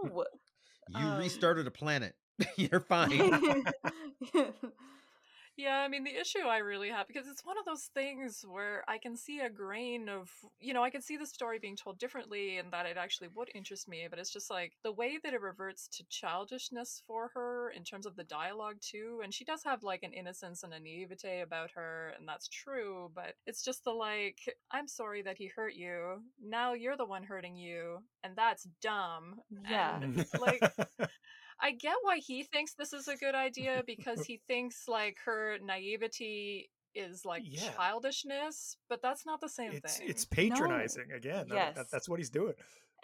[0.89, 2.15] you um, restarted a planet.
[2.57, 3.11] You're fine
[5.57, 8.83] Yeah, I mean, the issue I really have, because it's one of those things where
[8.89, 10.29] I can see a grain of,
[10.59, 13.49] you know, I can see the story being told differently and that it actually would
[13.55, 17.69] interest me, but it's just like the way that it reverts to childishness for her
[17.69, 19.21] in terms of the dialogue, too.
[19.23, 23.09] And she does have like an innocence and a naivete about her, and that's true,
[23.15, 24.39] but it's just the like,
[24.71, 26.21] I'm sorry that he hurt you.
[26.43, 29.35] Now you're the one hurting you, and that's dumb.
[29.69, 29.99] Yeah.
[30.01, 30.61] And, like,
[31.65, 35.57] I get why he thinks this is a good idea because he thinks like her
[35.63, 37.71] naivety is like yeah.
[37.71, 40.07] childishness, but that's not the same it's, thing.
[40.07, 41.15] It's patronizing no.
[41.15, 41.47] again.
[41.51, 41.75] Yes.
[41.75, 42.53] That, that's what he's doing.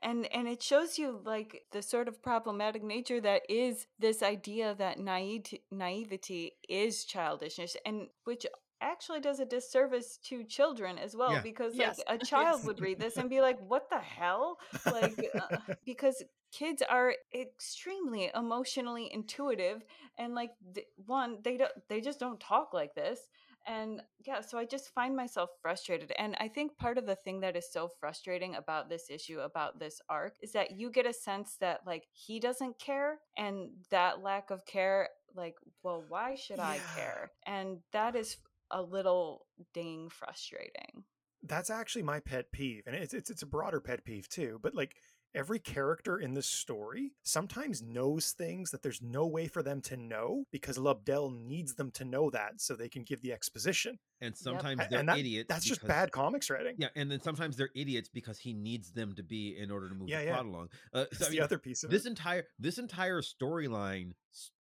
[0.03, 4.76] And and it shows you like the sort of problematic nature that is this idea
[4.78, 8.45] that naive naivety is childishness and which
[8.82, 11.42] actually does a disservice to children as well yeah.
[11.42, 12.02] because like yes.
[12.08, 12.66] a child yes.
[12.66, 18.30] would read this and be like what the hell like uh, because kids are extremely
[18.36, 19.84] emotionally intuitive
[20.18, 23.20] and like th- one they don't they just don't talk like this
[23.68, 27.40] and yeah so i just find myself frustrated and i think part of the thing
[27.40, 31.14] that is so frustrating about this issue about this arc is that you get a
[31.14, 36.58] sense that like he doesn't care and that lack of care like well why should
[36.58, 36.70] yeah.
[36.70, 38.38] i care and that is
[38.72, 41.03] a little dang frustrating
[41.43, 44.76] that's actually my pet peeve and it's, it's it's a broader pet peeve too but
[44.76, 44.95] like
[45.34, 49.95] every character in this story sometimes knows things that there's no way for them to
[49.95, 53.97] know because Lobdell needs them to know that so they can give the exposition.
[54.19, 54.89] And sometimes yep.
[54.89, 55.47] they're and that, idiots.
[55.47, 56.76] That's because, just bad comics writing.
[56.78, 59.95] Yeah, and then sometimes they're idiots because he needs them to be in order to
[59.95, 60.34] move yeah, the yeah.
[60.34, 60.69] plot along.
[60.93, 62.09] Uh, so, I mean, the other piece of this it.
[62.09, 64.11] entire this entire storyline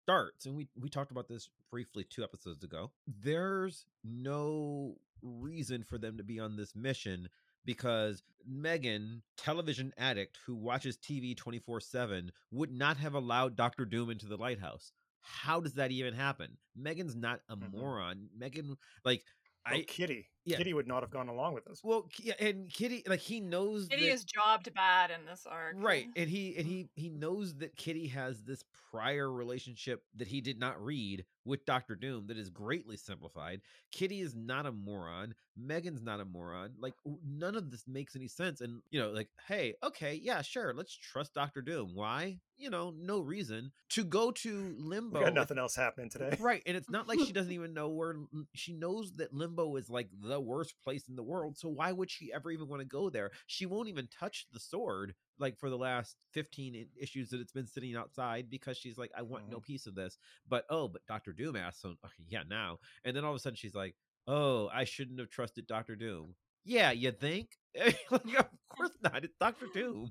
[0.09, 2.91] starts, and we we talked about this briefly two episodes ago.
[3.07, 7.29] There's no reason for them to be on this mission
[7.65, 14.11] because Meggan, television addict who watches TV 24 7, would not have allowed Doctor Doom
[14.11, 14.93] into the lighthouse.
[15.23, 16.59] How does that even happen?
[16.77, 17.73] Meggan's not a Mhm.
[17.73, 18.29] moron.
[18.37, 19.25] Meggan, like,
[19.67, 20.29] Oh, I, Kitty.
[20.47, 20.59] Yeah.
[20.59, 21.81] Kitty would not have gone along with us.
[21.83, 25.75] well, yeah, and Kitty, like, he knows Kitty that- is jobbed bad in this arc.
[25.77, 30.41] right and he and he he knows that kitty has this prior relationship that he
[30.41, 35.35] did not read with dr doom that is greatly simplified kitty is not a moron
[35.57, 36.95] meggan's not a moron like
[37.27, 40.95] none of this makes any sense and you know like hey okay yeah sure let's
[40.97, 45.59] trust dr doom why you know no reason to go to We limbo got nothing
[45.59, 46.37] else happening today.
[46.41, 46.63] Right.
[46.67, 48.15] And it's not like she doesn't even know where
[48.55, 51.57] she knows that limbo is like the worst place in the world.
[51.57, 53.31] So why would she ever even want to go there?
[53.47, 57.67] She won't even touch the sword like for the last 15 issues that it's been
[57.67, 59.65] sitting outside because she's like, I want no mm-hmm.
[59.65, 60.19] piece of this.
[60.49, 61.33] But oh, but Dr.
[61.33, 61.95] Doom asked, so
[62.29, 62.79] yeah, now.
[63.05, 63.95] And then all of a sudden she's like,
[64.27, 65.97] Oh, I shouldn't have trusted Dr.
[65.97, 66.35] Doom.
[66.65, 67.51] Yeah, you think?
[67.79, 69.25] like, of course not.
[69.25, 69.67] It's Dr.
[69.75, 70.11] Doom.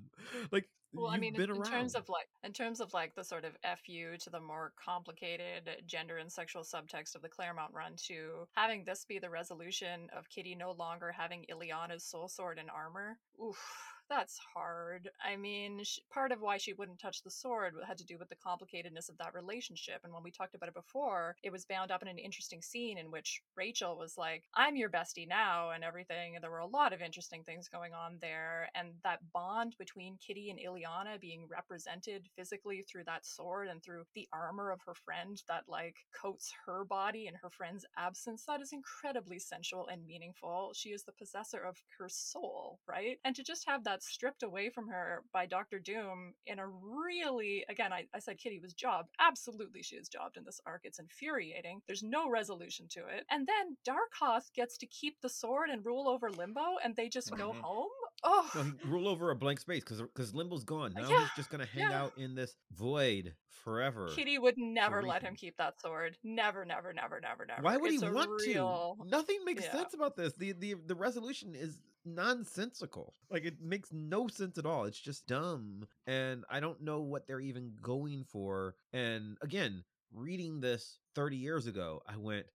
[0.52, 3.16] Like, Well, I you've mean, been in, in terms of like, in terms of like
[3.16, 3.54] the sort of
[3.86, 8.84] fu to the more complicated gender and sexual subtext of the Claremont run, to having
[8.86, 13.18] this be the resolution of Kitty no longer having Illyana's soul sword and armor.
[13.44, 15.10] Oof, that's hard.
[15.24, 18.30] I mean, sh- part of why she wouldn't touch the sword had to do with
[18.30, 20.02] the complicatedness of that relationship.
[20.04, 22.98] And when we talked about it before, it was bound up in an interesting scene
[22.98, 26.36] in which Rachel was like, I'm your bestie now, and everything.
[26.36, 28.70] And there were a lot of interesting things going on there.
[28.76, 34.04] And that bond between Kitty and Illyana being represented physically through that sword and through
[34.16, 38.62] the armor of her friend that like coats her body in her friend's absence, that
[38.62, 40.72] is incredibly sensual and meaningful.
[40.76, 43.18] She is the possessor of her soul, right?
[43.24, 47.64] And to just have that stripped away from her by Doctor Doom in a really,
[47.70, 49.10] again, I, I said Kitty was jobbed.
[49.20, 50.82] Absolutely, she is jobbed in this arc.
[50.86, 51.82] It's infuriating.
[51.86, 53.26] There's no resolution to it.
[53.30, 57.36] And then Darkoth gets to keep the sword and rule over Limbo, and they just
[57.36, 57.62] go Mhm.
[57.62, 57.90] home.
[58.24, 60.94] Oh, No, he rule over a blank space because because Limbo's gone.
[60.96, 62.02] Uh, now Yeah, he's just gonna hang yeah.
[62.04, 64.10] out in this void forever.
[64.16, 66.18] Kitty would never let him keep that sword.
[66.24, 67.62] Never, never, never, never, never.
[67.62, 68.98] Why would It's he want real...
[69.02, 69.10] to?
[69.10, 69.72] Nothing makes yeah.
[69.72, 70.34] sense about this.
[70.34, 73.14] The the the resolution is nonsensical.
[73.30, 74.86] Like it makes no sense at all.
[74.86, 78.76] It's just dumb, and I don't know what they're even going for.
[78.94, 79.84] And again.
[80.16, 82.46] Reading this 30 years ago, I went,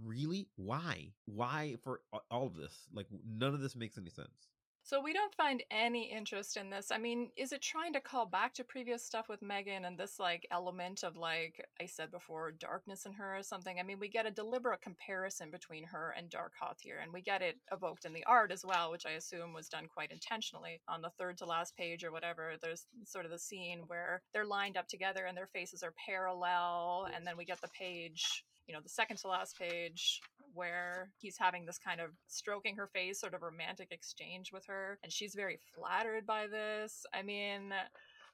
[0.00, 0.46] really?
[0.54, 1.08] Why?
[1.24, 2.00] Why for
[2.30, 2.72] all of this?
[2.94, 4.46] Like, none of this makes any sense.
[4.88, 6.90] So we don't find any interest in this.
[6.90, 10.18] I mean, is it trying to call back to previous stuff with Meggan and this
[10.18, 13.78] like element of like I said before, darkness in her or something?
[13.78, 17.42] I mean, we get a deliberate comparison between her and Darkoth here, and we get
[17.42, 20.80] it evoked in the art as well, which I assume was done quite intentionally.
[20.88, 24.46] On the third to last page or whatever, there's sort of the scene where they're
[24.46, 28.74] lined up together and their faces are parallel, and then we get the page you
[28.74, 30.20] know, the second to last page
[30.54, 34.98] where he's having this kind of stroking her face, sort of romantic exchange with her,
[35.02, 37.06] and she's very flattered by this.
[37.14, 37.72] I mean,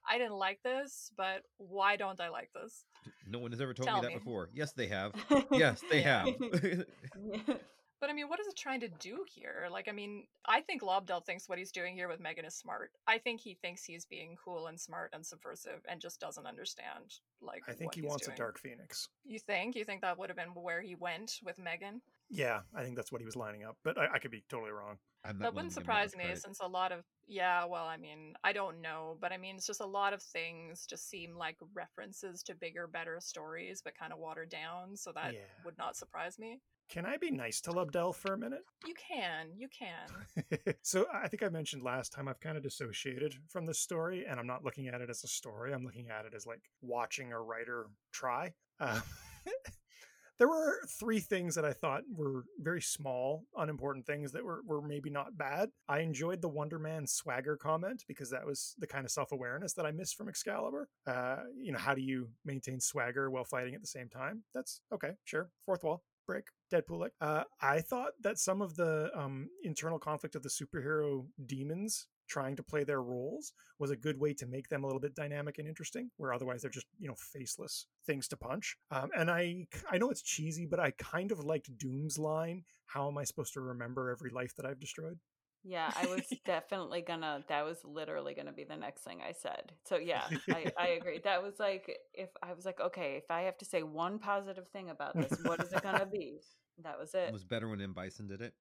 [0.09, 2.85] I didn't like this, but why don't I like this?
[3.26, 4.14] No one has ever told Tell me that me.
[4.18, 4.51] before.
[4.53, 5.12] Yes, they have.
[5.53, 6.28] Yes, they have.
[8.05, 9.66] But I mean, what is it trying to do here?
[9.70, 12.90] Like, I mean, I think Lobdell thinks what he's doing here with Meggan is smart.
[13.07, 17.14] I think he thinks he's being cool and smart and subversive and just doesn't understand,
[17.40, 18.34] like, I think what he wants doing.
[18.34, 19.09] a Dark Phoenix.
[19.24, 19.74] You think?
[19.74, 22.02] You think that would have been where he went with Meggan?
[22.28, 24.72] Yeah, I think that's what he was lining up, but I, I could be totally
[24.72, 24.98] wrong.
[25.24, 27.96] I'm that wouldn't to give him surprise me since a lot of yeah well i
[27.96, 31.34] mean i don't know but i mean it's just a lot of things just seem
[31.34, 35.40] like references to bigger better stories but kind of watered down so that Yeah.
[35.64, 36.61] would not surprise me
[36.91, 38.62] Can I be nice to Lobdell for a minute?
[38.87, 43.35] you can you can so I think I mentioned last time I've kind of dissociated
[43.49, 45.72] from this story, and I'm not looking at it as a story.
[45.72, 48.53] I'm looking at it as like watching a writer try.
[48.78, 49.01] Uh,
[50.39, 54.82] there were three things that I thought were very small, unimportant things that were, were
[54.82, 55.70] maybe not bad.
[55.89, 59.72] I enjoyed the Wonder Man swagger comment because that was the kind of self awareness
[59.74, 60.89] that I missed from Excalibur.
[61.07, 64.43] Uh, you know, how do you maintain swagger while fighting at the same time?
[64.53, 65.51] That's okay, sure.
[65.64, 66.45] Fourth wall break,
[66.75, 67.12] Deadpool like.
[67.20, 72.57] Uh, I thought that some of the um, internal conflict of the superhero demons trying
[72.57, 75.59] to play their roles was a good way to make them a little bit dynamic
[75.59, 79.66] and interesting where otherwise they're just you know faceless things to punch um, and i
[79.91, 83.53] i know it's cheesy but i kind of liked doom's line how am i supposed
[83.53, 85.18] to remember every life that i've destroyed
[85.64, 87.42] Yeah, I was definitely gonna.
[87.48, 89.72] That was literally gonna be the next thing I said.
[89.84, 91.20] So yeah, I, I agree.
[91.24, 94.68] That was like if I was like, okay, if I have to say one positive
[94.68, 96.40] thing about this, what is it gonna be?
[96.82, 97.32] That was It it.
[97.32, 97.92] was better when M.
[97.94, 98.54] Bison did it.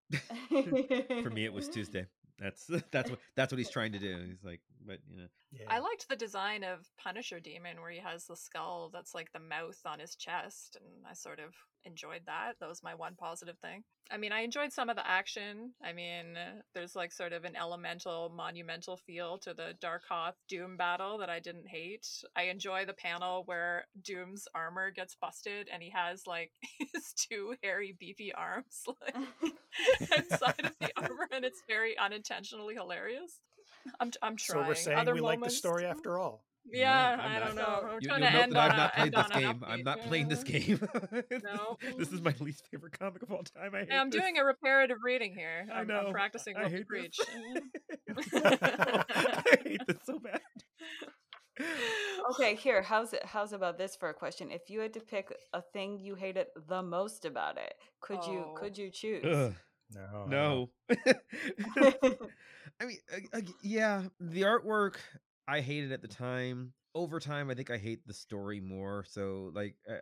[1.23, 2.07] For me, it was Tuesday.
[2.39, 4.17] That's that's what that's what he's trying to do.
[4.27, 5.65] He's like, but you know, Yeah.
[5.67, 9.39] I liked the design of Punisher Demon where he has the skull that's like the
[9.39, 11.53] mouth on his chest, and I sort of
[11.85, 12.53] enjoyed that.
[12.59, 13.83] That was my one positive thing.
[14.11, 15.71] I mean, I enjoyed some of the action.
[15.83, 20.75] I mean, uh, there's like sort of an elemental, monumental feel to the Darkoth Doom
[20.77, 22.05] battle that I didn't hate.
[22.35, 26.51] I enjoy the panel where Doom's armor gets busted and he has like
[26.93, 29.15] his two hairy, beefy arms like
[30.17, 33.39] inside of the armor, and it's very unintentionally hilarious.
[33.99, 34.67] I'm, I'm so trying.
[34.67, 36.43] we're saying Other we like the moments- story after all.
[36.71, 37.83] Yeah, I'm I don't not.
[37.83, 37.89] know.
[37.89, 39.31] I'm you, trying you'll to note end that on I've not a, played this on
[39.31, 39.63] an game.
[39.67, 40.79] I'm not playing this game.
[41.43, 41.77] No.
[41.97, 43.75] this is my least favorite comic of all time.
[43.75, 44.21] I hate Hey, I'm this.
[44.21, 45.67] doing a reparative reading here.
[45.71, 46.05] I I'm, know.
[46.07, 47.19] I'm practicing I what we hate preach.
[48.07, 48.27] this.
[48.45, 50.41] I hate this so bad.
[52.31, 54.49] okay, here, how's it how's about this for a question?
[54.49, 58.45] If you had to pick a thing you hated the most about it, could you
[58.47, 58.53] Oh.
[58.57, 59.23] could you choose?
[59.25, 59.53] Ugh,
[59.93, 60.25] No.
[60.27, 60.69] no.
[62.81, 64.95] I mean, uh, uh, yeah, the artwork
[65.47, 66.73] I hated at the time.
[66.95, 69.03] Over time, I think I hate the story more.
[69.07, 69.95] So, like, uh,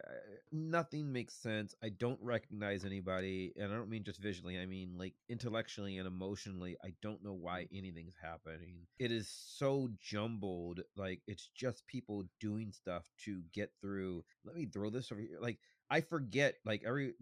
[0.52, 1.74] nothing makes sense.
[1.82, 4.60] I don't recognize anybody, and I don't mean just visually.
[4.60, 6.76] I mean like intellectually and emotionally.
[6.84, 8.88] I don't know why anything's happening.
[9.00, 10.82] It is so jumbled.
[10.98, 14.26] Like, it's just people doing stuff to get through.
[14.44, 15.38] Let me throw this over here.
[15.40, 17.14] Like, I forget like every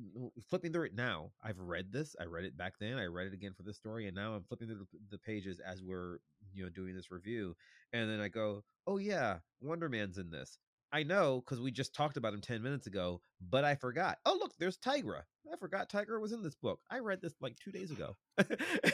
[0.47, 1.31] flipping through it now.
[1.43, 2.15] I've read this.
[2.21, 2.97] I read it back then.
[2.99, 5.59] I read it again for this story, and now I'm flipping through the, the pages
[5.59, 6.19] as we're
[6.53, 7.55] you know doing this review,
[7.93, 10.57] and then I go, "Oh yeah, Wonder Man's in this."
[10.91, 14.17] I know because we just talked about him ten minutes ago, but I forgot.
[14.25, 15.23] Oh look, there's Tigra.
[15.51, 16.79] I forgot Tigra was in this book.
[16.91, 18.15] I read this like two days ago.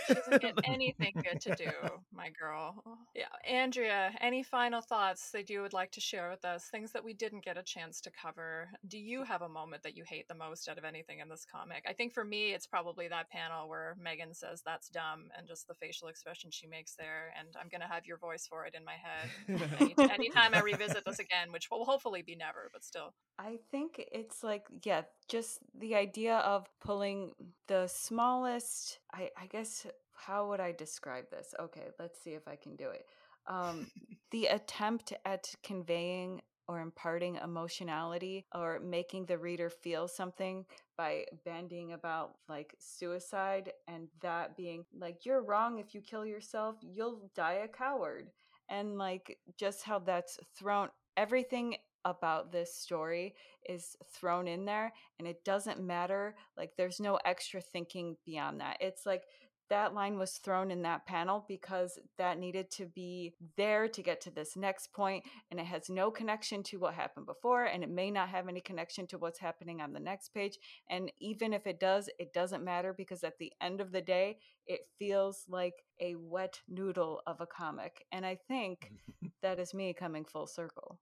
[0.08, 1.72] She doesn't get anything good to do,
[2.14, 2.82] my girl.
[2.86, 6.66] Oh, yeah, Andrea, any final thoughts that you would like to share with us?
[6.66, 8.70] Things that we didn't get a chance to cover.
[8.88, 11.46] Do you have a moment that you hate the most out of anything in this
[11.46, 11.84] comic?
[11.88, 15.68] I think for me, it's probably that panel where Meggan says that's dumb and just
[15.68, 17.34] the facial expression she makes there.
[17.38, 21.04] And I'm going to have your voice for it in my head anytime I revisit
[21.06, 23.14] this again, which will hopefully be never, but still.
[23.38, 27.31] I think it's like, yeah, just the idea of pulling
[27.67, 31.53] the smallest, I, I guess, how would I describe this?
[31.59, 33.05] Okay, let's see if I can do it.
[33.47, 33.88] Um,
[34.31, 40.65] the attempt at conveying or imparting emotionality or making the reader feel something
[40.97, 46.75] by bandying about like suicide and that being like, you're wrong if you kill yourself,
[46.81, 48.29] you'll die a coward.
[48.67, 51.75] And like, just how that's thrown everything
[52.06, 53.36] about this story
[53.68, 58.78] is thrown in there and it doesn't matter like there's no extra thinking beyond that.
[58.80, 59.24] It's like
[59.70, 64.22] that line was thrown in that panel because that needed to be there to get
[64.22, 67.89] to this next point and it has no connection to what happened before and it
[67.89, 70.58] may not have any connection to what's happening on the next page
[70.89, 74.38] and even if it does it doesn't matter because at the end of the day
[74.68, 78.91] it feels like a wet noodle of a comic and i think
[79.41, 80.99] that is me coming full circle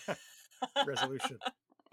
[0.86, 1.38] Resolution.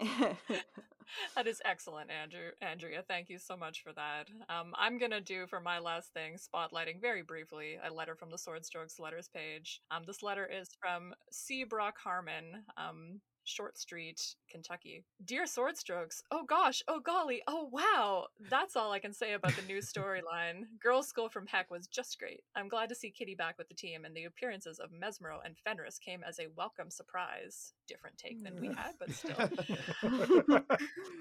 [1.36, 2.50] that is excellent, Andrew.
[2.60, 4.28] Andrea, thank you so much for that.
[4.48, 8.38] Um, I'm gonna do for my last thing, spotlighting very briefly a letter from the
[8.38, 9.80] Sword Strokes letters page.
[9.90, 11.64] Um, this letter is from C.
[11.64, 12.64] Brock Harmon.
[12.76, 14.20] Um, Short Street,
[14.50, 15.04] Kentucky.
[15.24, 18.26] Dear Sword Strokes, oh gosh, oh golly, oh wow.
[18.50, 20.62] That's all I can say about the new storyline.
[20.82, 22.40] Girls' School from Heck was just great.
[22.56, 25.56] I'm glad to see Kitty back with the team, and the appearances of Mesmero and
[25.58, 27.74] Fenris came as a welcome surprise.
[27.86, 29.36] Different take than we had, but still.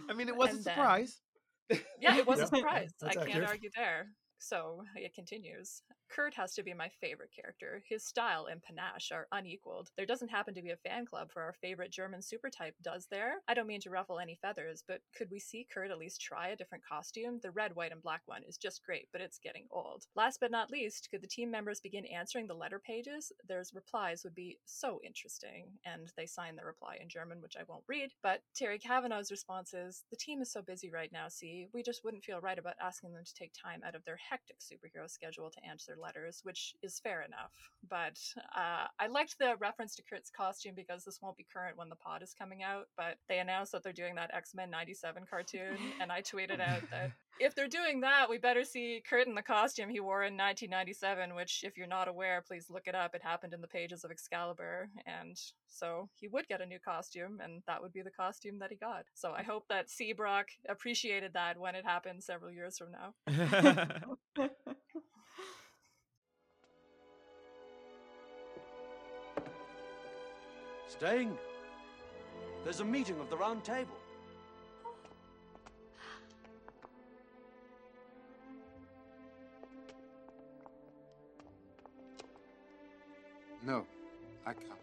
[0.10, 1.20] I mean, it was a And then- surprise.
[2.00, 2.92] Yeah, it was Yeah, a surprise.
[3.02, 3.50] I that's can't accurate.
[3.50, 4.08] argue there.
[4.38, 5.82] So it continues.
[6.14, 7.82] Kurt has to be my favorite character.
[7.90, 9.90] His style and panache are unequaled.
[9.98, 13.08] There doesn't happen to be a fan club for our favorite German super type, does
[13.10, 13.36] there?
[13.48, 16.50] I don't mean to ruffle any feathers, but could we see Kurt at least try
[16.50, 17.40] a different costume?
[17.42, 20.04] The red, white, and black one is just great, but it's getting old.
[20.16, 23.32] Last but not least, could the team members begin answering the letter pages?
[23.48, 25.66] Their replies would be so interesting.
[25.86, 28.12] And they sign their reply in German, which I won't read.
[28.22, 32.04] But Terry Kavanagh's response is The team is so busy right now, see, we just
[32.04, 35.50] wouldn't feel right about asking them to take time out of their hectic superhero schedule
[35.50, 37.54] to answer letters, which is fair enough.
[37.90, 38.20] But
[38.56, 41.96] uh, I liked the reference to Kurt's costume because this won't be current when the
[41.96, 42.88] pod is coming out.
[42.98, 46.82] But they announced that they're doing that X Men 97 cartoon, and I tweeted out
[46.92, 50.34] that if they're doing that, we better see Kurt in the costume he wore in
[50.34, 53.16] 1997, which, if you're not aware, please look it up.
[53.16, 54.90] It happened in the pages of Excalibur.
[55.06, 58.70] And so he would get a new costume, and that would be the costume that
[58.70, 59.06] he got.
[59.14, 60.14] So I hope that C.
[60.14, 63.98] Brock appreciated that when it happened several years from now.
[70.94, 71.36] Staying?
[72.64, 73.98] There's a meeting of the Round Table.
[83.66, 83.88] No,
[84.46, 84.83] I can't.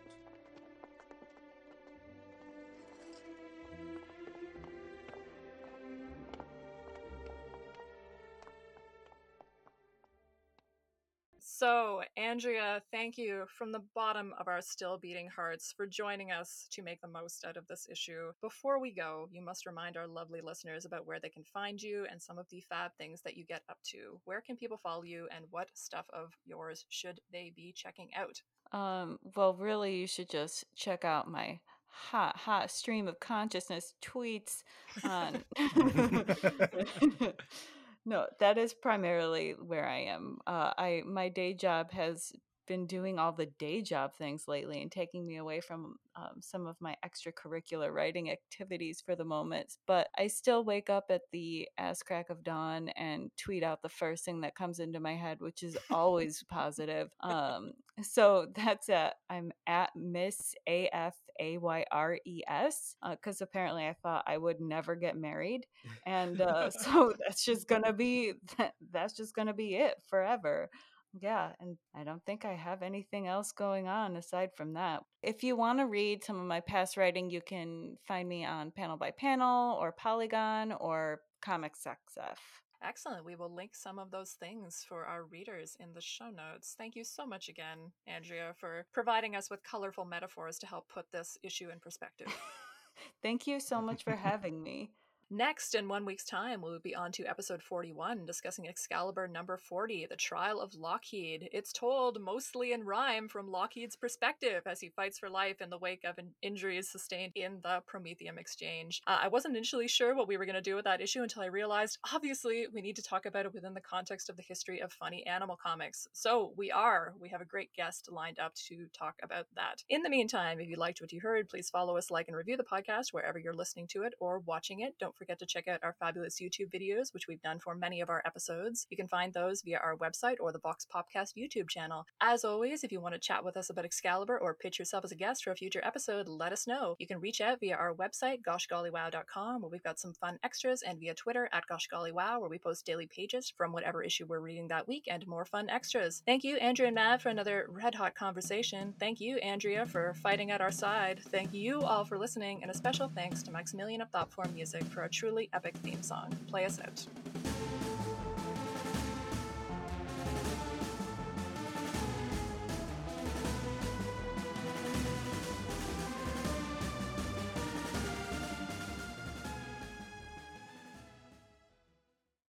[11.61, 16.67] So, Andrea, thank you from the bottom of our still beating hearts for joining us
[16.71, 18.33] to make the most out of this issue.
[18.41, 22.07] Before we go, you must remind our lovely listeners about where they can find you
[22.11, 24.19] and some of the fab things that you get up to.
[24.25, 28.41] Where can people follow you and what stuff of yours should they be checking out?
[28.73, 34.63] Um, well, really, you should just check out my hot, hot stream of consciousness tweets
[35.05, 35.45] on.
[38.05, 40.39] no, that is primarily where I am.
[40.47, 42.33] Uh, I my day job has
[42.71, 46.69] been doing all the day job things lately and taking me away from um, some
[46.69, 49.75] of my extracurricular writing activities for the moment.
[49.89, 53.89] But I still wake up at the ass crack of dawn and tweet out the
[53.89, 57.11] first thing that comes into my head, which is always positive.
[57.25, 63.43] Um, so that's at I'm at Miss A F A Y R E S because
[63.43, 65.67] uh, apparently I thought I would never get married,
[66.07, 70.71] and uh, so that's just gonna be that, that's just gonna be it forever.
[71.13, 75.03] Yeah, and I don't think I have anything else going on aside from that.
[75.23, 78.71] If you want to read some of my past writing, you can find me on
[78.71, 82.37] Panel by Panel or Polygon or Comics XF.
[82.83, 83.27] Excellent.
[83.27, 86.75] We will link some of those things for our readers in the show notes.
[86.79, 91.05] Thank you so much again, Andrea, for providing us with colorful metaphors to help put
[91.13, 92.29] this issue in perspective.
[93.23, 94.93] Thank you so much for having me.
[95.33, 99.57] Next, in one week's time, we will be on to episode 41, discussing Excalibur number
[99.57, 101.49] 40, The Trial of Lockheed.
[101.53, 105.79] It's told mostly in rhyme from Lockheed's perspective as he fights for life in the
[105.79, 109.03] wake of an injuries sustained in the Promethium exchange.
[109.07, 111.43] Uh, I wasn't initially sure what we were going to do with that issue until
[111.43, 114.81] I realized, obviously, we need to talk about it within the context of the history
[114.81, 116.09] of funny animal comics.
[116.13, 117.15] So we are.
[117.21, 119.85] We have a great guest lined up to talk about that.
[119.89, 122.57] In the meantime, if you liked what you heard, please follow us, like, and review
[122.57, 124.97] the podcast wherever you're listening to it or watching it.
[124.99, 128.09] Don't forget to check out our fabulous YouTube videos, which we've done for many of
[128.09, 128.87] our episodes.
[128.89, 132.07] You can find those via our website or the Vox Popcast YouTube channel.
[132.23, 135.13] As always, if you want to chat with us about Excalibur or pitch yourself as
[135.13, 136.97] a guest for a future episode, let us know.
[136.99, 140.99] You can reach out via our website, goshgollywow.com, where we've got some fun extras, and
[140.99, 144.89] via Twitter at goshgollywow, where we post daily pages from whatever issue we're reading that
[144.89, 146.23] week and more fun extras.
[146.25, 148.95] Thank you, Andrea and Mav, for another red hot conversation.
[148.99, 151.21] Thank you, Andrea, for fighting at our side.
[151.29, 155.03] Thank you all for listening, and a special thanks to Maximilian of Thoughtform Music for
[155.03, 156.31] our truly epic theme song.
[156.49, 157.07] Play us out.